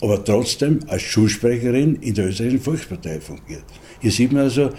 aber 0.00 0.24
trotzdem 0.24 0.80
als 0.86 1.02
Schulsprecherin 1.02 1.96
in 1.96 2.14
der 2.14 2.28
österreichischen 2.28 2.62
Volkspartei 2.62 3.20
fungiert. 3.20 3.64
Hier 4.00 4.10
sieht 4.10 4.32
man 4.32 4.42
also, 4.42 4.70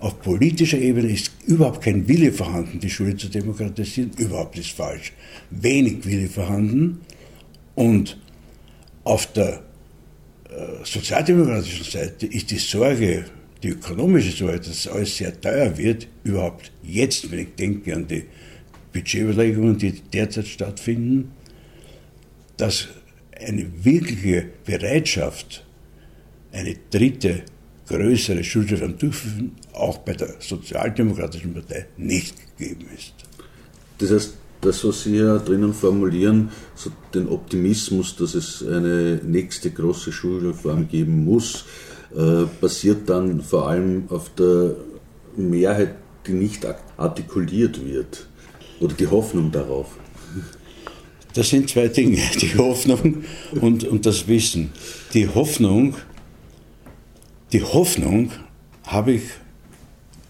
auf 0.00 0.20
politischer 0.22 0.78
Ebene 0.78 1.12
ist 1.12 1.30
überhaupt 1.46 1.82
kein 1.82 2.08
Wille 2.08 2.32
vorhanden, 2.32 2.80
die 2.80 2.90
Schule 2.90 3.16
zu 3.16 3.28
demokratisieren. 3.28 4.10
Überhaupt 4.16 4.58
ist 4.58 4.70
falsch. 4.70 5.12
Wenig 5.50 6.04
Wille 6.06 6.26
vorhanden. 6.26 7.02
Und 7.74 8.18
auf 9.04 9.30
der 9.32 9.62
äh, 10.48 10.84
sozialdemokratischen 10.84 11.84
Seite 11.84 12.26
ist 12.26 12.50
die 12.50 12.58
Sorge, 12.58 13.26
die 13.62 13.68
ökonomische 13.68 14.34
Sorge, 14.34 14.60
dass 14.60 14.88
alles 14.88 15.18
sehr 15.18 15.38
teuer 15.38 15.76
wird, 15.76 16.08
überhaupt 16.24 16.72
jetzt, 16.82 17.30
wenn 17.30 17.40
ich 17.40 17.54
denke 17.56 17.94
an 17.94 18.08
die 18.08 18.24
Budgetüberlegungen, 18.92 19.78
die 19.78 19.92
derzeit 19.92 20.46
stattfinden, 20.46 21.32
dass 22.56 22.88
eine 23.38 23.66
wirkliche 23.84 24.46
Bereitschaft, 24.64 25.64
eine 26.52 26.76
dritte 26.90 27.42
größere 27.86 28.44
Schulreform 28.44 28.98
durchzuführen, 28.98 29.52
auch 29.72 29.98
bei 29.98 30.12
der 30.12 30.34
Sozialdemokratischen 30.38 31.54
Partei 31.54 31.86
nicht 31.96 32.36
gegeben 32.56 32.86
ist. 32.94 33.14
Das 33.98 34.10
heißt, 34.10 34.34
das, 34.60 34.84
was 34.84 35.04
Sie 35.04 35.16
ja 35.16 35.38
drinnen 35.38 35.72
formulieren, 35.72 36.50
so 36.74 36.90
den 37.14 37.28
Optimismus, 37.28 38.16
dass 38.16 38.34
es 38.34 38.64
eine 38.66 39.20
nächste 39.24 39.70
große 39.70 40.12
Schulreform 40.12 40.86
geben 40.88 41.24
muss, 41.24 41.64
äh, 42.14 42.44
basiert 42.60 43.08
dann 43.08 43.40
vor 43.40 43.68
allem 43.68 44.04
auf 44.08 44.34
der 44.34 44.74
Mehrheit, 45.36 45.94
die 46.26 46.32
nicht 46.32 46.66
artikuliert 46.96 47.84
wird. 47.84 48.26
Oder 48.80 48.94
die 48.94 49.06
Hoffnung 49.06 49.52
darauf? 49.52 49.96
Das 51.34 51.48
sind 51.48 51.70
zwei 51.70 51.88
Dinge, 51.88 52.18
die 52.40 52.56
Hoffnung 52.56 53.24
und, 53.60 53.84
und 53.84 54.06
das 54.06 54.26
Wissen. 54.26 54.72
Die 55.14 55.28
Hoffnung, 55.28 55.94
die 57.52 57.62
Hoffnung 57.62 58.32
habe 58.84 59.12
ich 59.12 59.22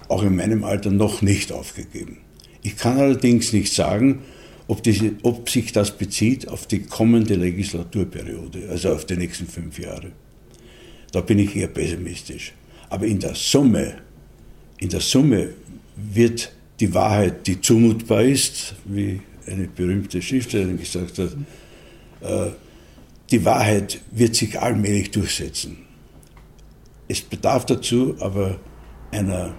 auch 0.08 0.22
in 0.22 0.36
meinem 0.36 0.64
Alter 0.64 0.90
noch 0.90 1.22
nicht 1.22 1.52
aufgegeben. 1.52 2.18
Ich 2.62 2.76
kann 2.76 2.98
allerdings 2.98 3.52
nicht 3.52 3.72
sagen, 3.72 4.22
ob, 4.66 4.82
diese, 4.82 5.12
ob 5.22 5.48
sich 5.48 5.72
das 5.72 5.96
bezieht 5.96 6.48
auf 6.48 6.66
die 6.66 6.82
kommende 6.82 7.34
Legislaturperiode, 7.34 8.68
also 8.68 8.92
auf 8.92 9.06
die 9.06 9.16
nächsten 9.16 9.46
fünf 9.46 9.78
Jahre. 9.78 10.12
Da 11.12 11.20
bin 11.20 11.38
ich 11.38 11.56
eher 11.56 11.68
pessimistisch. 11.68 12.52
Aber 12.88 13.06
in 13.06 13.20
der 13.20 13.34
Summe, 13.34 13.98
in 14.78 14.90
der 14.90 15.00
Summe 15.00 15.50
wird 15.96 16.52
die 16.80 16.94
Wahrheit, 16.94 17.46
die 17.46 17.60
zumutbar 17.60 18.22
ist, 18.22 18.74
wie 18.86 19.20
eine 19.46 19.68
berühmte 19.68 20.22
Schriftstellerin 20.22 20.78
gesagt 20.78 21.18
hat, 21.18 21.36
äh, 22.22 22.50
die 23.30 23.44
Wahrheit 23.44 24.00
wird 24.10 24.34
sich 24.34 24.58
allmählich 24.58 25.10
durchsetzen. 25.10 25.76
Es 27.06 27.20
bedarf 27.20 27.66
dazu 27.66 28.16
aber 28.20 28.58
einer, 29.10 29.54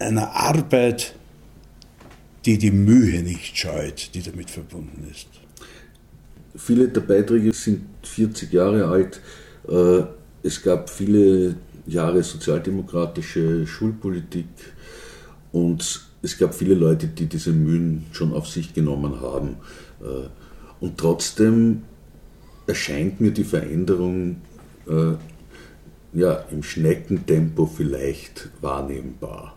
einer 0.00 0.34
Arbeit, 0.34 1.14
die 2.44 2.58
die 2.58 2.70
Mühe 2.70 3.22
nicht 3.22 3.56
scheut, 3.56 4.14
die 4.14 4.22
damit 4.22 4.50
verbunden 4.50 5.06
ist. 5.10 5.28
Viele 6.56 6.88
der 6.88 7.00
Beiträge 7.00 7.52
sind 7.52 7.86
40 8.02 8.52
Jahre 8.52 8.86
alt. 8.86 9.20
Äh, 9.68 10.04
es 10.46 10.62
gab 10.62 10.90
viele 10.90 11.56
Jahre 11.86 12.22
sozialdemokratische 12.22 13.66
Schulpolitik 13.66 14.46
und 15.54 16.00
es 16.20 16.36
gab 16.36 16.52
viele 16.52 16.74
Leute, 16.74 17.06
die 17.06 17.26
diese 17.26 17.52
Mühen 17.52 18.06
schon 18.10 18.32
auf 18.32 18.48
sich 18.48 18.74
genommen 18.74 19.20
haben. 19.20 19.56
Äh, 20.02 20.26
und 20.80 20.98
trotzdem 20.98 21.82
erscheint 22.66 23.20
mir 23.20 23.30
die 23.30 23.44
Veränderung 23.44 24.36
äh, 24.88 25.12
ja, 26.18 26.44
im 26.50 26.64
Schneckentempo 26.64 27.66
vielleicht 27.66 28.48
wahrnehmbar, 28.60 29.56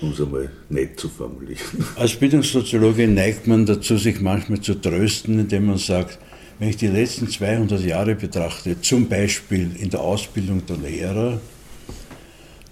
um 0.00 0.12
es 0.12 0.20
einmal 0.20 0.50
nett 0.70 0.98
zu 0.98 1.10
formulieren. 1.10 1.60
Als 1.96 2.14
Bildungssoziologe 2.14 3.06
neigt 3.06 3.46
man 3.46 3.66
dazu, 3.66 3.98
sich 3.98 4.22
manchmal 4.22 4.62
zu 4.62 4.80
trösten, 4.80 5.38
indem 5.40 5.66
man 5.66 5.78
sagt, 5.78 6.18
wenn 6.58 6.70
ich 6.70 6.78
die 6.78 6.86
letzten 6.86 7.28
200 7.28 7.84
Jahre 7.84 8.14
betrachte, 8.14 8.80
zum 8.80 9.10
Beispiel 9.10 9.76
in 9.78 9.90
der 9.90 10.00
Ausbildung 10.00 10.64
der 10.64 10.78
Lehrer, 10.78 11.38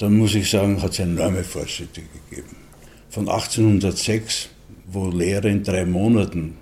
dann 0.05 0.19
muss 0.19 0.35
ich 0.35 0.51
sagen, 0.51 0.83
hat 0.83 0.93
es 0.93 0.99
enorme 0.99 1.43
Fortschritte 1.43 2.03
gegeben. 2.03 2.57
Von 3.09 3.27
1806, 3.27 4.51
wo 4.87 5.09
Lehrer 5.09 5.47
in 5.47 5.63
drei 5.63 5.87
Monaten 5.87 6.59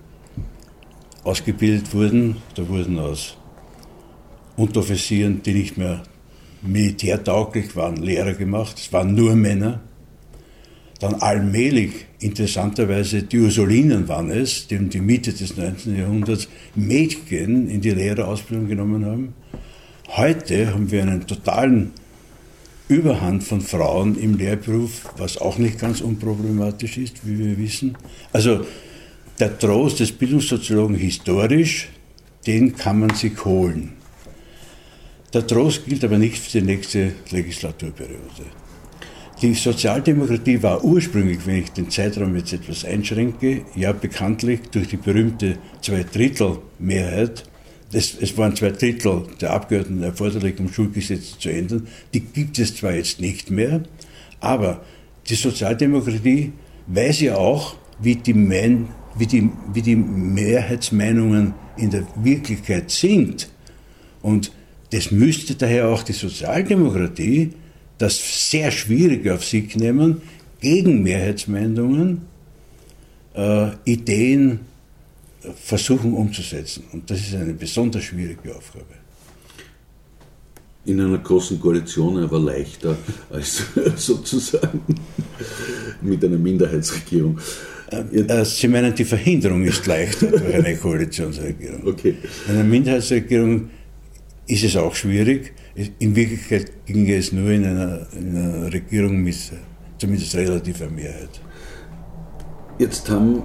ausgebildet 1.25 1.93
wurden, 1.93 2.37
da 2.55 2.69
wurden 2.69 3.01
aus 3.01 3.37
Unteroffizieren, 4.57 5.43
die 5.43 5.55
nicht 5.55 5.77
mehr 5.77 6.05
militärtauglich 6.61 7.75
waren, 7.75 7.97
Lehrer 7.97 8.35
gemacht. 8.35 8.79
Es 8.79 8.93
waren 8.93 9.17
nur 9.17 9.35
Männer. 9.35 9.81
Dann 11.01 11.15
allmählich, 11.15 12.07
interessanterweise, 12.21 13.25
die 13.25 13.41
Ursulinen 13.41 14.07
waren 14.07 14.31
es, 14.31 14.69
die 14.69 14.77
um 14.77 14.89
die 14.89 15.01
Mitte 15.01 15.33
des 15.33 15.57
19. 15.57 15.97
Jahrhunderts 15.97 16.47
Mädchen 16.77 17.69
in 17.69 17.81
die 17.81 17.91
Lehrerausbildung 17.91 18.69
genommen 18.69 19.05
haben. 19.05 19.35
Heute 20.11 20.73
haben 20.73 20.93
wir 20.93 21.03
einen 21.03 21.27
totalen 21.27 21.91
Überhand 22.93 23.43
von 23.43 23.61
Frauen 23.63 24.19
im 24.19 24.37
Lehrberuf, 24.37 25.13
was 25.17 25.39
auch 25.39 25.57
nicht 25.57 25.79
ganz 25.79 26.03
unproblematisch 26.03 26.99
ist, 26.99 27.27
wie 27.27 27.39
wir 27.39 27.59
wissen. 27.59 27.97
Also 28.33 28.67
der 29.41 29.59
Trost 29.59 30.01
des 30.01 30.13
Bildungssoziologen 30.13 30.97
historisch, 30.97 31.89
den 32.47 32.77
kann 32.77 33.01
man 33.01 33.15
sich 33.15 33.45
holen. 33.45 33.95
Der 35.33 35.47
Trost 35.47 35.87
gilt 35.87 36.05
aber 36.05 36.19
nicht 36.19 36.37
für 36.37 36.61
die 36.61 36.67
nächste 36.67 37.13
Legislaturperiode. 37.31 38.45
Die 39.41 39.55
Sozialdemokratie 39.55 40.63
war 40.63 40.85
ursprünglich, 40.85 41.47
wenn 41.47 41.63
ich 41.63 41.71
den 41.71 41.91
Zeitraum 41.91 42.37
jetzt 42.37 42.53
etwas 42.53 42.85
einschränke, 42.85 43.63
ja 43.75 43.93
bekanntlich 43.93 44.61
durch 44.71 44.89
die 44.89 44.99
berühmte 44.99 45.57
Zweidrittelmehrheit, 45.81 47.45
das, 47.93 48.15
es 48.21 48.37
waren 48.39 48.57
zwei 48.57 48.71
Drittel 48.71 49.25
der 49.41 49.53
Abgeordneten 49.53 50.03
erforderlich, 50.03 50.59
um 50.59 50.73
Schulgesetze 50.73 51.39
zu 51.39 51.51
ändern, 51.51 51.87
die 52.15 52.21
gibt 52.21 52.59
es 52.59 52.75
zwar 52.77 52.95
jetzt 52.95 53.21
nicht 53.21 53.51
mehr, 53.51 53.83
aber 54.41 54.83
die 55.29 55.35
Sozialdemokratie 55.35 56.53
weiß 56.87 57.21
ja 57.21 57.37
auch, 57.37 57.77
wie 58.01 58.17
die, 58.17 58.35
mein, 58.35 58.89
wie 59.17 59.27
die, 59.27 59.51
wie 59.73 59.83
die 59.83 59.97
Mehrheitsmeinungen 59.97 61.55
in 61.77 61.91
der 61.91 62.07
Wirklichkeit 62.17 62.91
sind. 62.91 63.49
Und 64.23 64.53
das 64.91 65.11
müsste 65.11 65.55
daher 65.55 65.89
auch 65.89 66.03
die 66.03 66.13
Sozialdemokratie 66.13 67.53
das 67.99 68.51
sehr 68.51 68.71
schwierig 68.71 69.29
auf 69.31 69.45
sich 69.45 69.77
nehmen, 69.77 70.23
gegen 70.61 71.03
Mehrheitsmeinungen 71.03 72.23
äh, 73.35 73.71
Ideen 73.85 74.61
versuchen 75.55 76.13
umzusetzen. 76.13 76.85
Und 76.93 77.11
das 77.11 77.21
ist 77.21 77.35
eine 77.35 77.53
besonders 77.55 78.05
schwierige 78.05 78.55
Aufgabe. 78.55 78.87
In 80.85 81.01
einer 81.01 81.19
großen 81.19 81.61
Koalition 81.61 82.23
aber 82.23 82.41
leichter 82.41 82.97
als 83.31 83.63
sozusagen 83.97 84.81
mit 86.01 86.25
einer 86.25 86.39
Minderheitsregierung. 86.39 87.39
Äh, 87.91 88.19
äh, 88.19 88.45
Sie 88.45 88.69
meinen, 88.69 88.95
die 88.95 89.05
Verhinderung 89.05 89.65
ist 89.65 89.87
leichter 89.87 90.27
durch 90.27 90.55
eine 90.55 90.77
Koalitionsregierung. 90.83 91.87
Okay. 91.87 92.17
In 92.49 92.55
einer 92.55 92.65
Minderheitsregierung 92.65 93.71
ist 94.47 94.65
es 94.65 94.77
auch 94.77 94.95
schwierig. 94.95 95.53
In 95.99 96.15
Wirklichkeit 96.15 96.87
ging 96.87 97.09
es 97.09 97.33
nur 97.33 97.51
in 97.51 97.65
einer, 97.65 98.07
in 98.17 98.37
einer 98.37 98.73
Regierung 98.73 99.23
mit 99.23 99.37
zumindest 99.99 100.35
relativer 100.35 100.89
Mehrheit. 100.91 101.41
Jetzt 102.79 103.09
haben, 103.09 103.43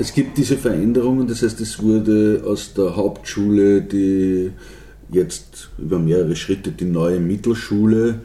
es 0.00 0.14
gibt 0.14 0.38
diese 0.38 0.56
Veränderungen, 0.56 1.28
das 1.28 1.42
heißt, 1.42 1.60
es 1.60 1.82
wurde 1.82 2.42
aus 2.46 2.72
der 2.72 2.96
Hauptschule 2.96 3.82
die 3.82 4.50
jetzt 5.12 5.70
über 5.76 5.98
mehrere 5.98 6.36
Schritte 6.36 6.72
die 6.72 6.86
neue 6.86 7.20
Mittelschule, 7.20 8.20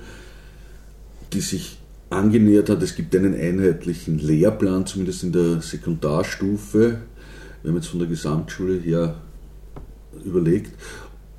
die 1.33 1.41
sich 1.41 1.77
angenähert 2.09 2.69
hat. 2.69 2.81
Es 2.81 2.95
gibt 2.95 3.13
einen 3.13 3.33
einheitlichen 3.33 4.19
Lehrplan, 4.19 4.85
zumindest 4.85 5.23
in 5.23 5.33
der 5.33 5.61
Sekundarstufe, 5.61 7.01
wenn 7.63 7.73
man 7.73 7.81
jetzt 7.81 7.89
von 7.89 7.99
der 7.99 8.07
Gesamtschule 8.07 8.79
her 8.79 9.15
überlegt. 10.23 10.71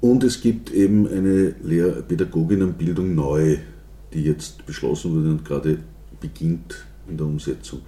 Und 0.03 0.22
es 0.22 0.42
gibt 0.42 0.70
eben 0.70 1.09
eine 1.09 1.55
Lehr 1.62 2.03
Pädagoginnenbildung 2.03 3.14
neu, 3.14 3.57
die 4.12 4.25
jetzt 4.25 4.66
beschlossen 4.66 5.14
wurde 5.14 5.31
und 5.31 5.44
gerade 5.46 5.79
beginnt 6.20 6.85
in 7.09 7.16
der 7.16 7.27
Umsetzung. 7.27 7.81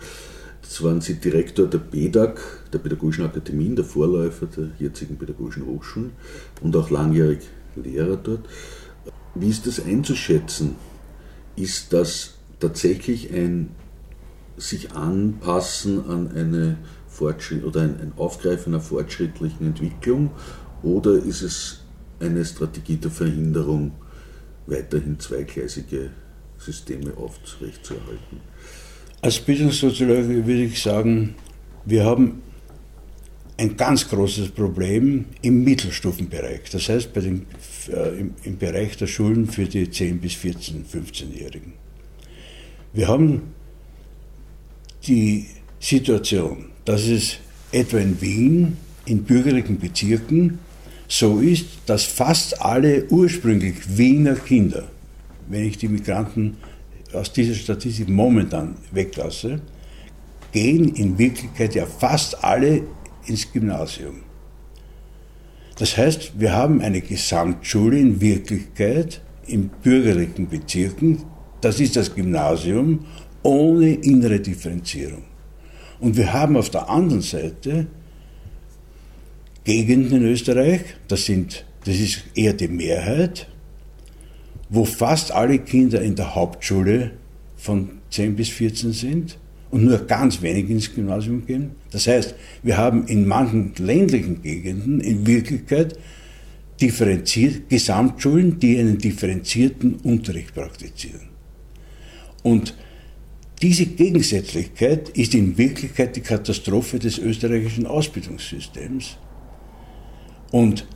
Das 0.68 0.84
waren 0.84 1.00
Sie 1.00 1.14
Direktor 1.14 1.66
der 1.66 1.78
PEDAG, 1.78 2.38
der 2.74 2.78
Pädagogischen 2.78 3.24
Akademien, 3.24 3.74
der 3.74 3.86
Vorläufer 3.86 4.44
der 4.44 4.68
jetzigen 4.78 5.16
Pädagogischen 5.16 5.64
Hochschulen 5.64 6.12
und 6.60 6.76
auch 6.76 6.90
langjährig 6.90 7.38
Lehrer 7.74 8.18
dort. 8.18 8.46
Wie 9.34 9.48
ist 9.48 9.66
das 9.66 9.82
einzuschätzen? 9.82 10.76
Ist 11.56 11.94
das 11.94 12.34
tatsächlich 12.60 13.32
ein 13.32 13.70
sich 14.58 14.92
anpassen 14.92 16.04
an 16.06 16.32
eine 16.32 16.76
Fortschritt 17.06 17.64
oder 17.64 17.80
ein, 17.82 17.98
ein 18.00 18.12
Aufgreifen 18.16 18.74
einer 18.74 18.82
fortschrittlichen 18.82 19.68
Entwicklung 19.68 20.32
oder 20.82 21.12
ist 21.12 21.40
es 21.40 21.80
eine 22.20 22.44
Strategie 22.44 22.96
der 22.96 23.10
Verhinderung, 23.10 23.92
weiterhin 24.66 25.18
zweigleisige 25.18 26.10
Systeme 26.58 27.16
aufrechtzuerhalten. 27.16 28.40
Als 29.20 29.40
Bildungssoziologe 29.40 30.46
würde 30.46 30.64
ich 30.64 30.80
sagen, 30.80 31.34
wir 31.84 32.04
haben 32.04 32.40
ein 33.56 33.76
ganz 33.76 34.08
großes 34.08 34.50
Problem 34.50 35.24
im 35.42 35.64
Mittelstufenbereich, 35.64 36.70
das 36.70 36.88
heißt 36.88 37.12
bei 37.12 37.22
den, 37.22 37.46
äh, 37.88 38.20
im, 38.20 38.34
im 38.44 38.58
Bereich 38.58 38.96
der 38.96 39.08
Schulen 39.08 39.48
für 39.48 39.64
die 39.64 39.88
10- 39.88 40.20
bis 40.20 40.34
14-, 40.34 40.84
15-Jährigen. 40.88 41.72
Wir 42.92 43.08
haben 43.08 43.42
die 45.08 45.46
Situation, 45.80 46.66
dass 46.84 47.08
es 47.08 47.38
etwa 47.72 47.98
in 47.98 48.20
Wien 48.20 48.76
in 49.04 49.24
bürgerlichen 49.24 49.80
Bezirken 49.80 50.60
so 51.08 51.40
ist, 51.40 51.66
dass 51.86 52.04
fast 52.04 52.62
alle 52.62 53.06
ursprünglich 53.08 53.98
Wiener 53.98 54.36
Kinder, 54.36 54.86
wenn 55.48 55.64
ich 55.64 55.78
die 55.78 55.88
Migranten 55.88 56.58
aus 57.12 57.32
dieser 57.32 57.54
Statistik 57.54 58.08
momentan 58.08 58.76
weglasse, 58.92 59.60
gehen 60.52 60.94
in 60.94 61.18
Wirklichkeit 61.18 61.74
ja 61.74 61.86
fast 61.86 62.42
alle 62.42 62.82
ins 63.26 63.50
Gymnasium. 63.52 64.22
Das 65.78 65.96
heißt, 65.96 66.32
wir 66.38 66.52
haben 66.52 66.80
eine 66.80 67.00
Gesamtschule 67.00 67.98
in 67.98 68.20
Wirklichkeit 68.20 69.20
in 69.46 69.68
bürgerlichen 69.68 70.48
Bezirken, 70.48 71.24
das 71.60 71.80
ist 71.80 71.96
das 71.96 72.14
Gymnasium, 72.14 73.06
ohne 73.42 73.94
innere 73.94 74.40
Differenzierung. 74.40 75.22
Und 76.00 76.16
wir 76.16 76.32
haben 76.32 76.56
auf 76.56 76.70
der 76.70 76.88
anderen 76.88 77.22
Seite 77.22 77.86
Gegenden 79.64 80.22
in 80.22 80.24
Österreich, 80.24 80.82
das, 81.08 81.24
sind, 81.24 81.64
das 81.84 81.96
ist 81.96 82.24
eher 82.34 82.52
die 82.52 82.68
Mehrheit, 82.68 83.48
wo 84.68 84.84
fast 84.84 85.32
alle 85.32 85.58
Kinder 85.58 86.00
in 86.02 86.14
der 86.14 86.34
Hauptschule 86.34 87.12
von 87.56 87.90
10 88.10 88.36
bis 88.36 88.48
14 88.50 88.92
sind 88.92 89.38
und 89.70 89.84
nur 89.84 89.98
ganz 90.06 90.42
wenig 90.42 90.70
ins 90.70 90.94
Gymnasium 90.94 91.46
gehen. 91.46 91.72
Das 91.90 92.06
heißt, 92.06 92.34
wir 92.62 92.76
haben 92.76 93.06
in 93.06 93.26
manchen 93.26 93.72
ländlichen 93.78 94.42
Gegenden 94.42 95.00
in 95.00 95.26
Wirklichkeit 95.26 95.98
differenziert, 96.80 97.68
Gesamtschulen, 97.68 98.58
die 98.60 98.78
einen 98.78 98.98
differenzierten 98.98 99.96
Unterricht 99.96 100.54
praktizieren. 100.54 101.28
Und 102.42 102.74
diese 103.60 103.86
Gegensätzlichkeit 103.86 105.08
ist 105.10 105.34
in 105.34 105.58
Wirklichkeit 105.58 106.14
die 106.14 106.20
Katastrophe 106.20 107.00
des 107.00 107.18
österreichischen 107.18 107.86
Ausbildungssystems. 107.86 109.16
Und 110.52 110.86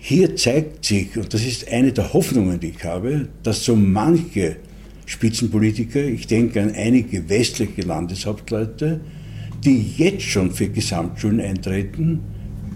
hier 0.00 0.36
zeigt 0.36 0.84
sich, 0.84 1.16
und 1.16 1.32
das 1.34 1.44
ist 1.44 1.70
eine 1.70 1.92
der 1.92 2.12
Hoffnungen, 2.12 2.60
die 2.60 2.68
ich 2.68 2.84
habe, 2.84 3.28
dass 3.42 3.64
so 3.64 3.76
manche 3.76 4.56
Spitzenpolitiker, 5.06 6.04
ich 6.04 6.26
denke 6.26 6.62
an 6.62 6.72
einige 6.74 7.28
westliche 7.28 7.82
Landeshauptleute, 7.82 9.00
die 9.64 9.94
jetzt 9.96 10.22
schon 10.22 10.52
für 10.52 10.68
Gesamtschulen 10.68 11.40
eintreten, 11.40 12.20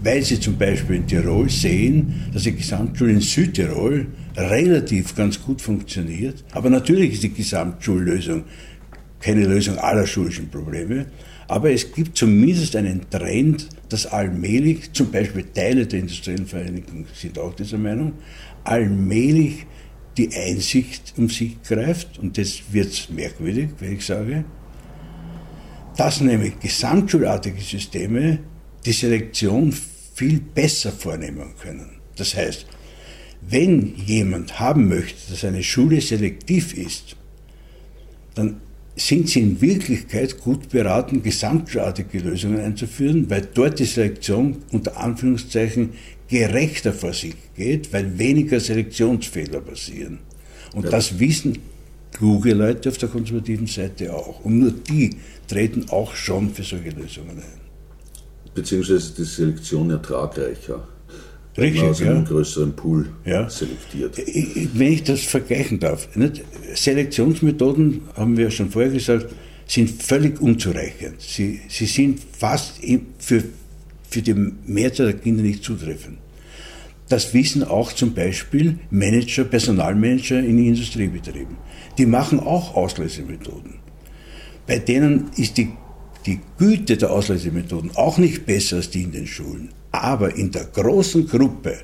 weil 0.03 0.21
sie 0.21 0.39
zum 0.39 0.57
Beispiel 0.57 0.97
in 0.97 1.07
Tirol 1.07 1.49
sehen, 1.49 2.25
dass 2.33 2.43
die 2.43 2.55
Gesamtschule 2.55 3.13
in 3.13 3.21
Südtirol 3.21 4.07
relativ 4.35 5.15
ganz 5.15 5.41
gut 5.41 5.61
funktioniert. 5.61 6.43
Aber 6.51 6.69
natürlich 6.69 7.13
ist 7.13 7.23
die 7.23 7.33
Gesamtschullösung 7.33 8.43
keine 9.21 9.45
Lösung 9.45 9.77
aller 9.77 10.05
schulischen 10.05 10.49
Probleme. 10.49 11.05
Aber 11.53 11.71
es 11.71 11.91
gibt 11.91 12.17
zumindest 12.17 12.75
einen 12.75 13.07
Trend, 13.11 13.69
dass 13.87 14.07
allmählich, 14.07 14.91
zum 14.91 15.11
Beispiel 15.11 15.43
Teile 15.53 15.85
der 15.85 15.99
industriellen 15.99 16.47
Vereinigung 16.47 17.05
sind 17.13 17.37
auch 17.37 17.53
dieser 17.53 17.77
Meinung, 17.77 18.13
allmählich 18.63 19.67
die 20.17 20.35
Einsicht 20.35 21.13
um 21.15 21.29
sich 21.29 21.61
greift, 21.61 22.17
und 22.17 22.39
das 22.39 22.59
wird 22.71 23.07
merkwürdig, 23.11 23.69
wenn 23.77 23.93
ich 23.93 24.03
sage, 24.03 24.45
dass 25.95 26.21
nämlich 26.21 26.59
gesamtschulartige 26.59 27.61
Systeme 27.61 28.39
die 28.83 28.91
Selektion 28.91 29.71
viel 30.15 30.39
besser 30.39 30.91
vornehmen 30.91 31.53
können. 31.61 31.99
Das 32.15 32.35
heißt, 32.35 32.65
wenn 33.41 33.93
jemand 33.95 34.59
haben 34.59 34.87
möchte, 34.87 35.29
dass 35.29 35.45
eine 35.45 35.61
Schule 35.61 36.01
selektiv 36.01 36.75
ist, 36.75 37.15
dann 38.33 38.59
sind 38.95 39.29
sie 39.29 39.39
in 39.39 39.61
Wirklichkeit 39.61 40.39
gut 40.39 40.69
beraten, 40.69 41.23
gesamtschulartige 41.23 42.19
Lösungen 42.19 42.59
einzuführen, 42.59 43.29
weil 43.29 43.47
dort 43.53 43.79
die 43.79 43.85
Selektion 43.85 44.57
unter 44.71 44.97
Anführungszeichen 44.97 45.89
gerechter 46.27 46.93
vor 46.93 47.13
sich 47.13 47.35
geht, 47.55 47.91
weil 47.91 48.17
weniger 48.17 48.59
Selektionsfehler 48.59 49.61
passieren. 49.61 50.19
Und 50.73 50.85
ja. 50.85 50.91
das 50.91 51.19
wissen 51.19 51.57
kluge 52.11 52.53
Leute 52.53 52.89
auf 52.89 52.97
der 52.97 53.09
konservativen 53.09 53.67
Seite 53.67 54.13
auch. 54.13 54.45
Und 54.45 54.59
nur 54.59 54.71
die 54.71 55.11
treten 55.47 55.89
auch 55.89 56.15
schon 56.15 56.53
für 56.53 56.63
solche 56.63 56.91
Lösungen 56.91 57.37
ein 57.37 57.63
beziehungsweise 58.53 59.13
die 59.13 59.23
Selektion 59.23 59.89
ertragreicher. 59.89 60.87
Richtig, 61.57 61.83
aus 61.83 62.01
einem 62.01 62.17
ja. 62.17 62.23
größeren 62.23 62.73
Pool 62.73 63.09
ja. 63.25 63.47
selektiert. 63.49 64.17
Wenn 64.73 64.93
ich 64.93 65.03
das 65.03 65.21
vergleichen 65.21 65.79
darf, 65.79 66.15
nicht? 66.15 66.41
Selektionsmethoden, 66.73 68.01
haben 68.15 68.37
wir 68.37 68.49
schon 68.49 68.71
vorher 68.71 68.91
gesagt, 68.91 69.27
sind 69.67 70.01
völlig 70.01 70.41
unzureichend. 70.41 71.21
Sie, 71.21 71.61
sie 71.69 71.85
sind 71.85 72.19
fast 72.37 72.79
für, 73.19 73.43
für 74.09 74.21
die 74.21 74.33
Mehrzahl 74.65 75.07
der 75.07 75.15
Kinder 75.15 75.43
nicht 75.43 75.63
zutreffend. 75.63 76.17
Das 77.09 77.33
wissen 77.33 77.63
auch 77.63 77.93
zum 77.93 78.13
Beispiel 78.13 78.79
Manager, 78.89 79.43
Personalmanager 79.43 80.39
in 80.39 80.57
Industriebetrieben. 80.57 81.57
Die 81.97 82.05
machen 82.07 82.39
auch 82.39 82.75
Auslesemethoden. 82.75 83.75
Bei 84.65 84.79
denen 84.79 85.29
ist 85.35 85.57
die 85.57 85.69
die 86.25 86.39
Güte 86.57 86.97
der 86.97 87.11
Auslesemethoden 87.11 87.91
auch 87.95 88.17
nicht 88.17 88.45
besser 88.45 88.77
als 88.77 88.89
die 88.89 89.03
in 89.03 89.11
den 89.11 89.27
Schulen. 89.27 89.69
Aber 89.91 90.35
in 90.35 90.51
der 90.51 90.65
großen 90.65 91.27
Gruppe 91.27 91.77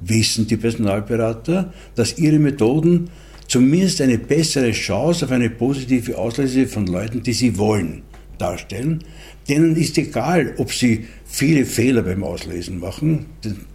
wissen 0.00 0.46
die 0.46 0.56
Personalberater, 0.56 1.72
dass 1.94 2.18
ihre 2.18 2.38
Methoden 2.38 3.10
zumindest 3.46 4.00
eine 4.00 4.18
bessere 4.18 4.72
Chance 4.72 5.26
auf 5.26 5.32
eine 5.32 5.50
positive 5.50 6.16
Auslese 6.18 6.66
von 6.66 6.86
Leuten, 6.86 7.22
die 7.22 7.32
sie 7.32 7.58
wollen, 7.58 8.02
darstellen. 8.38 9.04
Denen 9.48 9.76
ist 9.76 9.98
egal, 9.98 10.54
ob 10.56 10.72
sie 10.72 11.06
viele 11.24 11.66
Fehler 11.66 12.02
beim 12.02 12.24
Auslesen 12.24 12.80
machen. 12.80 13.26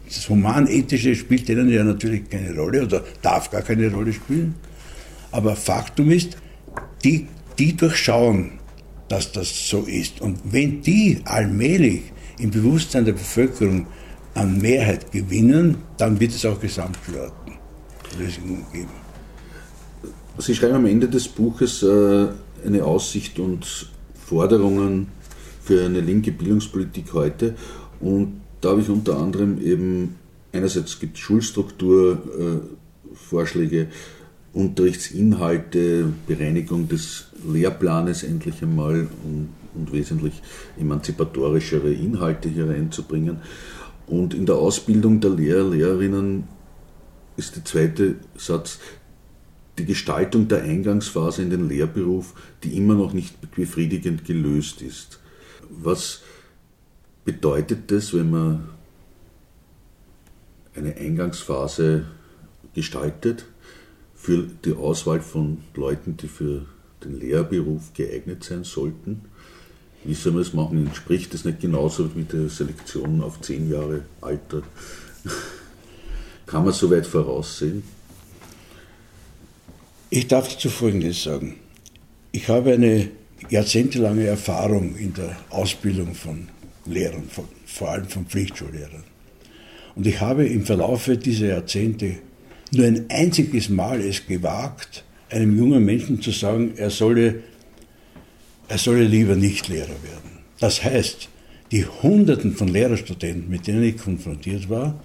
Das 0.08 0.28
Humanethische 0.28 1.16
spielt 1.16 1.48
denen 1.48 1.70
ja 1.70 1.84
natürlich 1.84 2.30
keine 2.30 2.56
Rolle 2.56 2.84
oder 2.84 3.04
darf 3.22 3.52
gar 3.52 3.62
keine 3.62 3.92
Rolle 3.92 4.12
spielen. 4.12 4.56
Aber 5.32 5.56
Faktum 5.56 6.10
ist, 6.10 6.38
die, 7.04 7.28
die 7.60 7.76
durchschauen 7.78 8.59
dass 9.10 9.32
das 9.32 9.70
so 9.70 9.82
ist. 9.82 10.22
Und 10.22 10.40
wenn 10.46 10.82
die 10.82 11.22
allmählich 11.26 12.14
im 12.40 12.50
Bewusstsein 12.52 13.06
der 13.06 13.14
Bevölkerung 13.14 13.88
an 14.36 14.60
Mehrheit 14.60 15.12
gewinnen, 15.12 15.78
dann 15.98 16.20
wird 16.20 16.32
es 16.32 16.46
auch 16.46 16.62
Gesamtschulatenlösungen 16.62 18.66
geben. 18.72 18.92
Sie 20.38 20.54
schreiben 20.56 20.76
am 20.76 20.86
Ende 20.86 21.10
des 21.10 21.28
Buches 21.28 21.82
äh, 21.84 22.28
eine 22.66 22.86
Aussicht 22.86 23.38
und 23.40 23.92
Forderungen 24.14 25.08
für 25.64 25.86
eine 25.86 26.00
linke 26.00 26.32
Bildungspolitik 26.32 27.12
heute. 27.14 27.56
Und 28.00 28.40
da 28.62 28.70
habe 28.70 28.80
ich 28.82 28.90
unter 28.90 29.18
anderem 29.18 29.62
eben, 29.62 30.16
einerseits 30.54 31.00
gibt 31.00 31.18
es 31.18 31.24
Schulstrukturvorschläge, 31.24 33.88
Unterrichtsinhalte, 34.54 36.14
Bereinigung 36.26 36.88
des 36.88 37.29
Lehrplanes 37.46 38.24
endlich 38.24 38.62
einmal 38.62 39.08
und, 39.24 39.50
und 39.76 39.92
wesentlich 39.92 40.42
emanzipatorischere 40.78 41.92
Inhalte 41.92 42.50
hier 42.50 42.70
reinzubringen. 42.70 43.38
Und 44.08 44.34
in 44.34 44.46
der 44.46 44.56
Ausbildung 44.56 45.20
der 45.20 45.32
Lehrer, 45.32 45.70
Lehrerinnen 45.70 46.48
ist 47.38 47.56
der 47.56 47.66
zweite 47.66 48.16
Satz, 48.36 48.80
die 49.78 49.86
Gestaltung 49.86 50.48
der 50.48 50.64
Eingangsphase 50.64 51.42
in 51.42 51.50
den 51.50 51.70
Lehrberuf, 51.70 52.34
die 52.64 52.76
immer 52.76 52.96
noch 52.96 53.14
nicht 53.14 53.52
befriedigend 53.52 54.26
gelöst 54.26 54.82
ist. 54.82 55.20
Was 55.70 56.22
bedeutet 57.24 57.92
das, 57.92 58.14
wenn 58.14 58.32
man 58.32 58.70
eine 60.76 60.96
Eingangsphase 60.96 62.06
gestaltet? 62.74 63.46
für 64.20 64.46
die 64.66 64.74
Auswahl 64.74 65.22
von 65.22 65.64
Leuten, 65.76 66.18
die 66.18 66.28
für 66.28 66.66
den 67.04 67.20
Lehrberuf 67.20 67.94
geeignet 67.94 68.44
sein 68.44 68.64
sollten. 68.64 69.22
Wie 70.04 70.14
soll 70.14 70.34
man 70.34 70.44
das 70.44 70.54
machen? 70.54 70.88
Entspricht 70.88 71.34
das 71.34 71.46
nicht 71.46 71.60
genauso 71.60 72.10
mit 72.14 72.32
der 72.34 72.50
Selektion 72.50 73.22
auf 73.22 73.42
zehn 73.42 73.70
Jahre 73.70 74.06
Alter? 74.22 74.64
Kann 76.46 76.64
man 76.64 76.74
so 76.74 76.90
weit 76.90 77.06
voraussehen? 77.06 77.84
Ich 80.10 80.28
darf 80.28 80.52
dazu 80.52 80.70
Folgendes 80.70 81.24
sagen. 81.24 81.58
Ich 82.32 82.48
habe 82.48 82.74
eine 82.74 83.10
jahrzehntelange 83.50 84.26
Erfahrung 84.26 84.96
in 84.96 85.14
der 85.14 85.36
Ausbildung 85.50 86.16
von 86.16 86.48
Lehrern, 86.86 87.26
von, 87.30 87.46
vor 87.66 87.90
allem 87.90 88.08
von 88.08 88.26
Pflichtschullehrern. 88.26 89.04
Und 89.96 90.08
ich 90.08 90.20
habe 90.22 90.48
im 90.48 90.66
Verlauf 90.66 91.10
dieser 91.24 91.48
Jahrzehnte 91.48 92.16
nur 92.72 92.86
ein 92.86 93.06
einziges 93.10 93.70
Mal 93.70 94.02
es 94.02 94.26
gewagt, 94.26 95.04
einem 95.30 95.58
jungen 95.58 95.86
Menschen 95.86 96.22
zu 96.22 96.32
sagen, 96.32 96.74
er 96.76 96.90
solle, 96.90 97.44
er 98.68 98.78
solle 98.78 99.04
lieber 99.04 99.36
nicht 99.36 99.68
Lehrer 99.68 99.88
werden. 99.88 100.40
Das 100.60 100.84
heißt, 100.84 101.30
die 101.72 101.86
Hunderten 101.86 102.54
von 102.54 102.68
Lehrerstudenten, 102.68 103.50
mit 103.50 103.68
denen 103.68 103.84
ich 103.84 103.98
konfrontiert 103.98 104.70
war, 104.70 105.00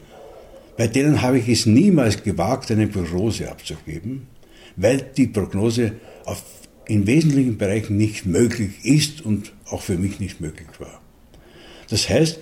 bei 0.77 0.89
denen 0.89 1.23
habe 1.23 1.39
ich 1.39 1.49
es 1.49 1.67
niemals 1.67 2.23
gewagt, 2.23 2.71
eine 2.71 2.87
Prognose 2.87 3.51
abzugeben, 3.51 4.27
weil 4.77 5.03
die 5.17 5.27
Prognose 5.27 5.93
auf, 6.25 6.43
in 6.87 7.07
wesentlichen 7.07 7.59
Bereichen 7.59 7.97
nicht 7.97 8.27
möglich 8.27 8.85
ist 8.85 9.25
und 9.25 9.53
auch 9.67 9.83
für 9.83 9.97
mich 9.97 10.21
nicht 10.21 10.41
möglich 10.41 10.69
war. 10.79 11.01
Das 11.91 12.09
heißt, 12.09 12.41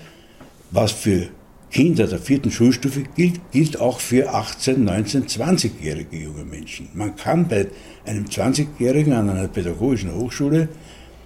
was 0.71 0.93
für 0.93 1.29
Kinder 1.73 2.07
der 2.07 2.19
vierten 2.19 2.51
Schulstufe 2.51 3.03
gilt, 3.17 3.41
gilt 3.51 3.81
auch 3.81 3.99
für 3.99 4.33
18, 4.35 4.85
19, 4.85 5.27
20-jährige 5.27 6.17
junge 6.17 6.45
Menschen. 6.45 6.89
Man 6.93 7.17
kann 7.17 7.49
bei 7.49 7.67
einem 8.05 8.27
20-Jährigen 8.27 9.15
an 9.15 9.31
einer 9.31 9.49
pädagogischen 9.49 10.15
Hochschule 10.15 10.69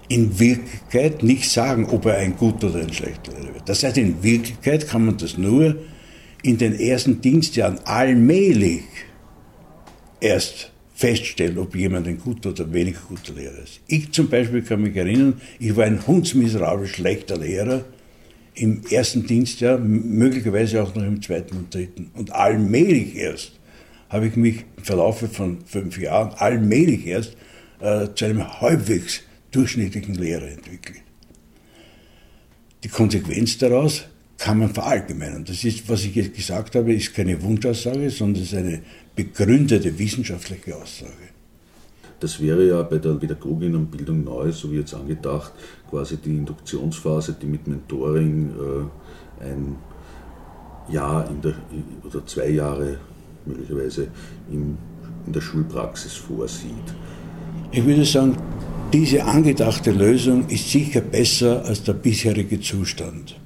in 0.09 0.39
Wirklichkeit 0.39 1.25
nicht 1.25 1.51
sagen, 1.51 1.87
ob 1.87 2.07
er 2.07 2.19
ein 2.19 2.37
guter 2.37 2.69
oder 2.69 2.79
ein 2.79 2.93
schlechter 2.93 3.33
Lehrer 3.33 3.55
wird. 3.55 3.69
Das 3.69 3.83
heißt, 3.83 3.99
in 3.99 4.23
Wirklichkeit 4.23 4.87
kann 4.87 5.05
man 5.05 5.17
das 5.17 5.37
nur 5.37 5.77
in 6.45 6.59
den 6.59 6.79
ersten 6.79 7.21
Dienstjahren 7.21 7.81
allmählich 7.85 8.85
erst 10.21 10.71
feststellen, 10.95 11.59
ob 11.59 11.75
jemand 11.75 12.07
ein 12.07 12.19
guter 12.19 12.51
oder 12.51 12.73
weniger 12.73 13.01
guter 13.09 13.35
Lehrer 13.35 13.59
ist. 13.65 13.81
Ich 13.89 14.13
zum 14.13 14.29
Beispiel 14.29 14.63
kann 14.63 14.81
mich 14.81 14.95
erinnern, 14.95 15.41
ich 15.59 15.75
war 15.77 15.87
ein 15.87 16.07
hundsmiserabel 16.07 16.87
schlechter 16.87 17.37
Lehrer 17.37 17.85
im 18.57 18.83
ersten 18.91 19.27
Dienstjahr, 19.27 19.79
möglicherweise 19.79 20.83
auch 20.83 20.95
noch 20.95 21.03
im 21.03 21.23
zweiten 21.23 21.57
und 21.57 21.75
dritten. 21.75 22.11
Und 22.15 22.33
allmählich 22.33 23.15
erst 23.17 23.53
habe 24.09 24.29
ich 24.29 24.37
mich 24.37 24.65
im 24.77 24.85
Verlauf 24.85 25.21
von 25.21 25.59
fünf 25.67 25.99
Jahren, 25.99 26.33
allmählich 26.37 27.07
erst 27.07 27.37
äh, 27.81 28.09
zu 28.15 28.25
einem 28.25 28.61
halbwegs 28.61 29.21
durchschnittlichen 29.51 30.15
Lehrer 30.15 30.49
entwickelt. 30.49 31.03
Die 32.83 32.89
Konsequenz 32.89 33.59
daraus 33.59 34.05
kann 34.39 34.59
man 34.59 34.73
verallgemeinern. 34.73 35.45
Das 35.45 35.65
ist, 35.65 35.89
was 35.89 36.05
ich 36.05 36.15
jetzt 36.15 36.35
gesagt 36.35 36.75
habe, 36.75 36.95
ist 36.95 37.15
keine 37.15 37.43
Wunschaussage, 37.43 38.11
sondern 38.11 38.43
es 38.43 38.53
ist 38.53 38.59
eine 38.59 38.83
begründete 39.15 39.99
wissenschaftliche 39.99 40.77
Aussage. 40.77 41.13
Das 42.21 42.41
wäre 42.41 42.67
ja 42.67 42.83
bei 42.83 42.99
der 42.99 43.15
Pädagogin 43.15 43.75
und 43.75 43.91
Bildung 43.91 44.25
neu, 44.25 44.51
so 44.51 44.73
wie 44.73 44.77
jetzt 44.77 44.95
angedacht, 44.95 45.53
quasi 45.91 46.17
die 46.17 46.37
Induktionsphase, 46.37 47.37
die 47.41 47.47
mit 47.47 47.67
Mentoring 47.67 48.51
äh, 48.51 49.45
ein 49.45 49.77
Jahr 50.89 51.29
der, 51.43 51.55
oder 52.05 52.25
zwei 52.27 52.51
Jahre 52.51 52.99
möglicherweise 53.45 54.09
in, 54.51 54.77
in 55.27 55.33
der 55.33 55.41
Schulpraxis 55.41 56.15
vorsieht. 56.15 56.95
Ich 57.73 57.85
würde 57.85 58.05
sagen, 58.05 58.37
diese 58.93 59.25
angedachte 59.25 59.91
Lösung 59.91 60.49
ist 60.49 60.71
sicher 60.71 61.01
besser 61.01 61.65
als 61.65 61.83
der 61.83 61.95
bisherige 61.95 62.61
Zustand. 62.61 63.37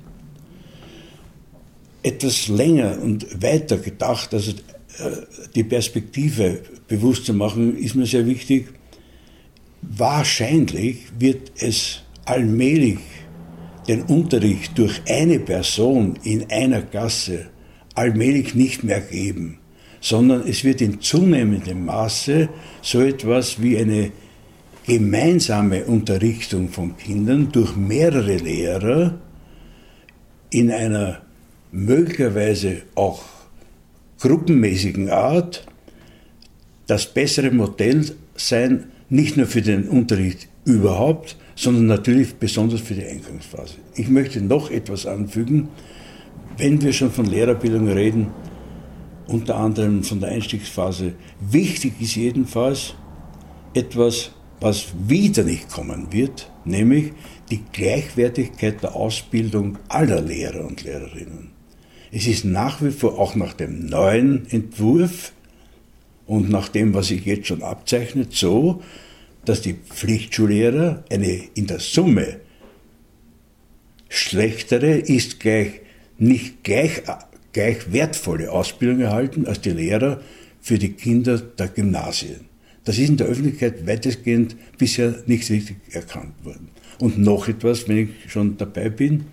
Etwas 2.02 2.48
länger 2.48 2.98
und 3.02 3.42
weiter 3.42 3.78
gedacht, 3.78 4.32
also 4.32 4.52
die 5.54 5.64
Perspektive 5.64 6.60
bewusst 6.88 7.26
zu 7.26 7.34
machen, 7.34 7.76
ist 7.76 7.94
mir 7.94 8.06
sehr 8.06 8.26
wichtig. 8.26 8.68
Wahrscheinlich 9.82 11.06
wird 11.18 11.52
es 11.58 12.02
allmählich 12.30 12.98
den 13.88 14.02
Unterricht 14.02 14.78
durch 14.78 15.02
eine 15.08 15.40
Person 15.40 16.16
in 16.22 16.48
einer 16.48 16.82
Klasse 16.82 17.46
allmählich 17.94 18.54
nicht 18.54 18.84
mehr 18.84 19.00
geben, 19.00 19.58
sondern 20.00 20.46
es 20.46 20.62
wird 20.62 20.80
in 20.80 21.00
zunehmendem 21.00 21.84
Maße 21.86 22.48
so 22.82 23.00
etwas 23.00 23.60
wie 23.60 23.76
eine 23.78 24.12
gemeinsame 24.86 25.84
Unterrichtung 25.84 26.68
von 26.68 26.96
Kindern 26.96 27.50
durch 27.50 27.74
mehrere 27.74 28.36
Lehrer 28.36 29.18
in 30.50 30.70
einer 30.70 31.22
möglicherweise 31.72 32.82
auch 32.94 33.24
gruppenmäßigen 34.20 35.10
Art 35.10 35.66
das 36.86 37.12
bessere 37.12 37.50
Modell 37.50 38.04
sein, 38.36 38.84
nicht 39.08 39.36
nur 39.36 39.46
für 39.46 39.62
den 39.62 39.88
Unterricht 39.88 40.49
überhaupt, 40.64 41.36
sondern 41.54 41.86
natürlich 41.86 42.34
besonders 42.34 42.80
für 42.80 42.94
die 42.94 43.04
Eingangsphase. 43.04 43.74
Ich 43.94 44.08
möchte 44.08 44.40
noch 44.40 44.70
etwas 44.70 45.06
anfügen. 45.06 45.68
Wenn 46.56 46.80
wir 46.82 46.92
schon 46.92 47.10
von 47.10 47.26
Lehrerbildung 47.26 47.88
reden, 47.88 48.28
unter 49.26 49.56
anderem 49.56 50.02
von 50.02 50.20
der 50.20 50.30
Einstiegsphase, 50.30 51.14
wichtig 51.40 51.94
ist 52.00 52.16
jedenfalls 52.16 52.94
etwas, 53.74 54.32
was 54.60 54.88
wieder 55.06 55.42
nicht 55.42 55.70
kommen 55.70 56.12
wird, 56.12 56.50
nämlich 56.64 57.12
die 57.50 57.62
Gleichwertigkeit 57.72 58.82
der 58.82 58.94
Ausbildung 58.94 59.78
aller 59.88 60.20
Lehrer 60.20 60.66
und 60.66 60.82
Lehrerinnen. 60.82 61.50
Es 62.12 62.26
ist 62.26 62.44
nach 62.44 62.82
wie 62.82 62.90
vor 62.90 63.18
auch 63.18 63.36
nach 63.36 63.54
dem 63.54 63.86
neuen 63.86 64.50
Entwurf 64.50 65.32
und 66.26 66.50
nach 66.50 66.68
dem, 66.68 66.92
was 66.92 67.06
sich 67.06 67.24
jetzt 67.24 67.46
schon 67.46 67.62
abzeichnet, 67.62 68.32
so, 68.32 68.82
dass 69.44 69.62
die 69.62 69.74
Pflichtschullehrer 69.74 71.04
eine 71.10 71.42
in 71.54 71.66
der 71.66 71.80
Summe 71.80 72.40
schlechtere, 74.08 74.96
ist 74.96 75.40
gleich 75.40 75.80
nicht 76.18 76.62
gleich, 76.64 77.02
gleich 77.52 77.92
wertvolle 77.92 78.52
Ausbildung 78.52 79.00
erhalten 79.00 79.46
als 79.46 79.60
die 79.60 79.70
Lehrer 79.70 80.20
für 80.60 80.78
die 80.78 80.92
Kinder 80.92 81.38
der 81.38 81.68
Gymnasien. 81.68 82.50
Das 82.84 82.98
ist 82.98 83.08
in 83.08 83.16
der 83.16 83.28
Öffentlichkeit 83.28 83.86
weitestgehend 83.86 84.56
bisher 84.78 85.22
nicht 85.26 85.50
richtig 85.50 85.76
erkannt 85.92 86.34
worden. 86.44 86.68
Und 86.98 87.18
noch 87.18 87.48
etwas, 87.48 87.88
wenn 87.88 87.98
ich 87.98 88.32
schon 88.32 88.56
dabei 88.56 88.90
bin. 88.90 89.26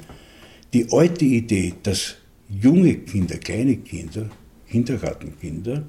Die 0.73 0.87
alte 0.91 1.25
Idee, 1.25 1.73
dass 1.83 2.15
junge 2.49 2.95
Kinder, 2.95 3.37
kleine 3.37 3.77
Kinder, 3.77 4.29
Kindergartenkinder, 4.69 5.83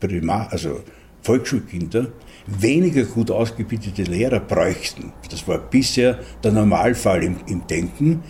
Primar, 0.00 0.52
also 0.52 0.82
Volksschulkinder, 1.22 2.12
weniger 2.46 3.04
gut 3.04 3.30
ausgebildete 3.30 4.02
Lehrer 4.02 4.40
bräuchten. 4.40 5.12
Das 5.30 5.46
war 5.48 5.58
bisher 5.58 6.18
der 6.42 6.52
Normalfall 6.52 7.24
im, 7.24 7.36
im 7.46 7.66
Denken. 7.66 8.22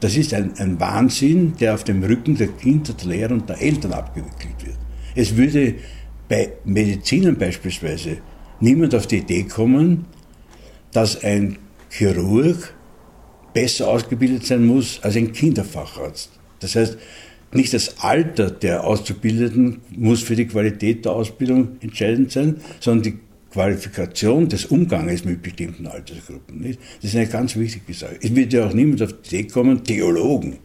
Das 0.00 0.16
ist 0.16 0.34
ein, 0.34 0.54
ein, 0.58 0.78
Wahnsinn, 0.80 1.54
der 1.60 1.74
auf 1.74 1.84
dem 1.84 2.02
Rücken 2.02 2.36
der 2.36 2.48
Kinder, 2.48 2.92
der 2.92 3.08
Lehrer 3.08 3.32
und 3.32 3.48
der 3.48 3.60
Eltern 3.62 3.92
abgewickelt 3.92 4.64
wird. 4.64 4.76
Es 5.14 5.36
würde 5.36 5.76
bei 6.28 6.52
Medizinern 6.64 7.36
beispielsweise 7.36 8.18
niemand 8.60 8.94
auf 8.94 9.06
die 9.06 9.18
Idee 9.18 9.44
kommen, 9.44 10.06
dass 10.92 11.22
ein 11.22 11.58
Chirurg 11.90 12.74
besser 13.52 13.88
ausgebildet 13.88 14.44
sein 14.44 14.66
muss 14.66 14.98
als 15.02 15.16
ein 15.16 15.32
Kinderfacharzt. 15.32 16.30
Das 16.58 16.74
heißt, 16.74 16.98
nicht 17.52 17.72
das 17.72 17.98
Alter 18.00 18.50
der 18.50 18.84
Auszubildenden 18.84 19.80
muss 19.96 20.22
für 20.22 20.34
die 20.34 20.46
Qualität 20.46 21.04
der 21.04 21.12
Ausbildung 21.12 21.76
entscheidend 21.80 22.32
sein, 22.32 22.56
sondern 22.80 23.02
die 23.04 23.18
Qualifikation 23.54 24.48
des 24.48 24.66
Umganges 24.66 25.24
mit 25.24 25.40
bestimmten 25.40 25.86
Altersgruppen. 25.86 26.60
Nicht? 26.60 26.80
Das 27.00 27.10
ist 27.10 27.16
eine 27.16 27.28
ganz 27.28 27.54
wichtige 27.54 27.94
Sache. 27.94 28.18
Es 28.20 28.34
wird 28.34 28.52
ja 28.52 28.66
auch 28.66 28.74
niemand 28.74 29.00
auf 29.00 29.14
die 29.22 29.36
Idee 29.36 29.48
kommen, 29.48 29.84
Theologen, 29.84 30.56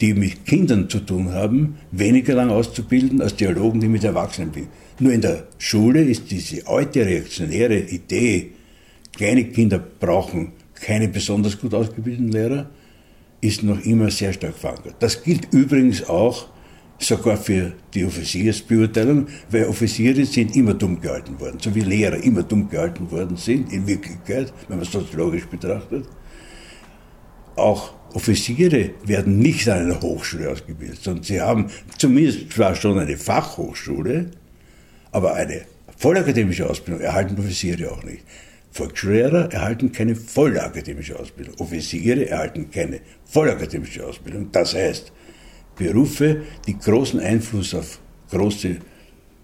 die 0.00 0.14
mit 0.14 0.46
Kindern 0.46 0.88
zu 0.88 1.00
tun 1.00 1.32
haben, 1.32 1.78
weniger 1.90 2.34
lang 2.34 2.50
auszubilden 2.50 3.20
als 3.20 3.34
Theologen, 3.34 3.80
die 3.80 3.88
mit 3.88 4.04
Erwachsenen 4.04 4.52
bilden. 4.52 4.70
Nur 5.00 5.12
in 5.12 5.20
der 5.20 5.48
Schule 5.58 6.02
ist 6.02 6.30
diese 6.30 6.64
alte 6.68 7.04
reaktionäre 7.04 7.80
Idee, 7.80 8.52
kleine 9.16 9.44
Kinder 9.46 9.80
brauchen 9.80 10.52
keine 10.74 11.08
besonders 11.08 11.60
gut 11.60 11.74
ausgebildeten 11.74 12.30
Lehrer, 12.30 12.70
ist 13.40 13.64
noch 13.64 13.84
immer 13.84 14.12
sehr 14.12 14.32
stark 14.32 14.54
verankert. 14.54 14.94
Das 15.00 15.24
gilt 15.24 15.52
übrigens 15.52 16.08
auch 16.08 16.50
sogar 16.98 17.36
für 17.36 17.72
die 17.94 18.04
Offiziersbeurteilung, 18.04 19.28
weil 19.50 19.66
Offiziere 19.66 20.24
sind 20.24 20.54
immer 20.56 20.74
dumm 20.74 21.00
gehalten 21.00 21.38
worden, 21.38 21.58
so 21.60 21.74
wie 21.74 21.80
Lehrer 21.80 22.22
immer 22.22 22.42
dumm 22.42 22.68
gehalten 22.68 23.10
worden 23.10 23.36
sind, 23.36 23.72
in 23.72 23.86
Wirklichkeit, 23.86 24.52
wenn 24.68 24.78
man 24.78 24.86
es 24.86 24.92
soziologisch 24.92 25.46
betrachtet. 25.46 26.04
Auch 27.56 27.94
Offiziere 28.14 28.90
werden 29.04 29.38
nicht 29.38 29.68
an 29.68 29.80
einer 29.80 30.00
Hochschule 30.00 30.50
ausgebildet, 30.50 30.98
sondern 31.02 31.24
sie 31.24 31.40
haben 31.40 31.66
zumindest 31.98 32.52
zwar 32.52 32.74
schon 32.74 32.98
eine 32.98 33.16
Fachhochschule, 33.16 34.30
aber 35.12 35.34
eine 35.34 35.62
vollakademische 35.96 36.68
Ausbildung 36.68 37.00
erhalten 37.02 37.38
Offiziere 37.38 37.90
auch 37.90 38.02
nicht. 38.02 38.24
Volksschullehrer 38.70 39.52
erhalten 39.52 39.92
keine 39.92 40.14
vollakademische 40.14 41.18
Ausbildung. 41.18 41.54
Offiziere 41.58 42.28
erhalten 42.28 42.70
keine 42.70 43.00
vollakademische 43.24 44.06
Ausbildung. 44.06 44.50
Das 44.52 44.74
heißt, 44.74 45.12
Berufe, 45.78 46.42
die 46.66 46.78
großen 46.78 47.20
Einfluss 47.20 47.74
auf 47.74 48.00
große 48.30 48.76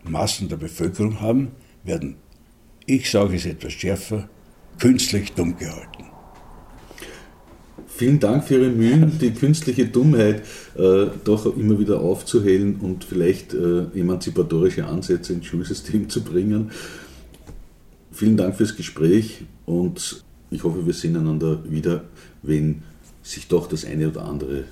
Massen 0.02 0.48
der 0.48 0.56
Bevölkerung 0.56 1.20
haben, 1.20 1.52
werden, 1.84 2.16
ich 2.86 3.10
sage 3.10 3.36
es 3.36 3.46
etwas 3.46 3.72
schärfer, 3.72 4.28
künstlich 4.78 5.32
dumm 5.32 5.56
gehalten. 5.56 6.04
Vielen 7.86 8.18
Dank 8.18 8.44
für 8.44 8.54
Ihre 8.54 8.70
Mühen, 8.70 9.18
die 9.20 9.30
künstliche 9.30 9.86
Dummheit 9.86 10.42
äh, 10.76 11.06
doch 11.24 11.56
immer 11.56 11.78
wieder 11.78 12.00
aufzuhellen 12.00 12.76
und 12.80 13.04
vielleicht 13.04 13.54
äh, 13.54 13.84
emanzipatorische 13.94 14.84
Ansätze 14.84 15.32
ins 15.32 15.46
Schulsystem 15.46 16.08
zu 16.08 16.24
bringen. 16.24 16.72
Vielen 18.10 18.36
Dank 18.36 18.56
fürs 18.56 18.76
Gespräch 18.76 19.44
und 19.64 20.24
ich 20.50 20.64
hoffe, 20.64 20.84
wir 20.84 20.92
sehen 20.92 21.16
einander 21.16 21.62
wieder, 21.68 22.04
wenn 22.42 22.82
sich 23.22 23.46
doch 23.46 23.68
das 23.68 23.84
eine 23.84 24.08
oder 24.08 24.24
andere 24.24 24.64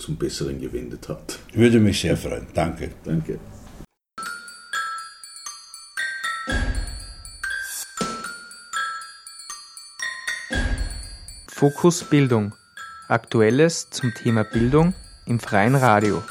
zum 0.00 0.16
Besseren 0.16 0.60
gewendet 0.60 1.08
hat. 1.08 1.38
Würde 1.52 1.78
mich 1.78 2.00
sehr 2.00 2.16
freuen. 2.16 2.46
Danke. 2.54 2.90
Danke. 3.04 3.38
Fokus 11.48 12.04
Bildung. 12.04 12.54
Aktuelles 13.08 13.90
zum 13.90 14.14
Thema 14.14 14.44
Bildung 14.44 14.94
im 15.26 15.38
freien 15.38 15.74
Radio. 15.74 16.22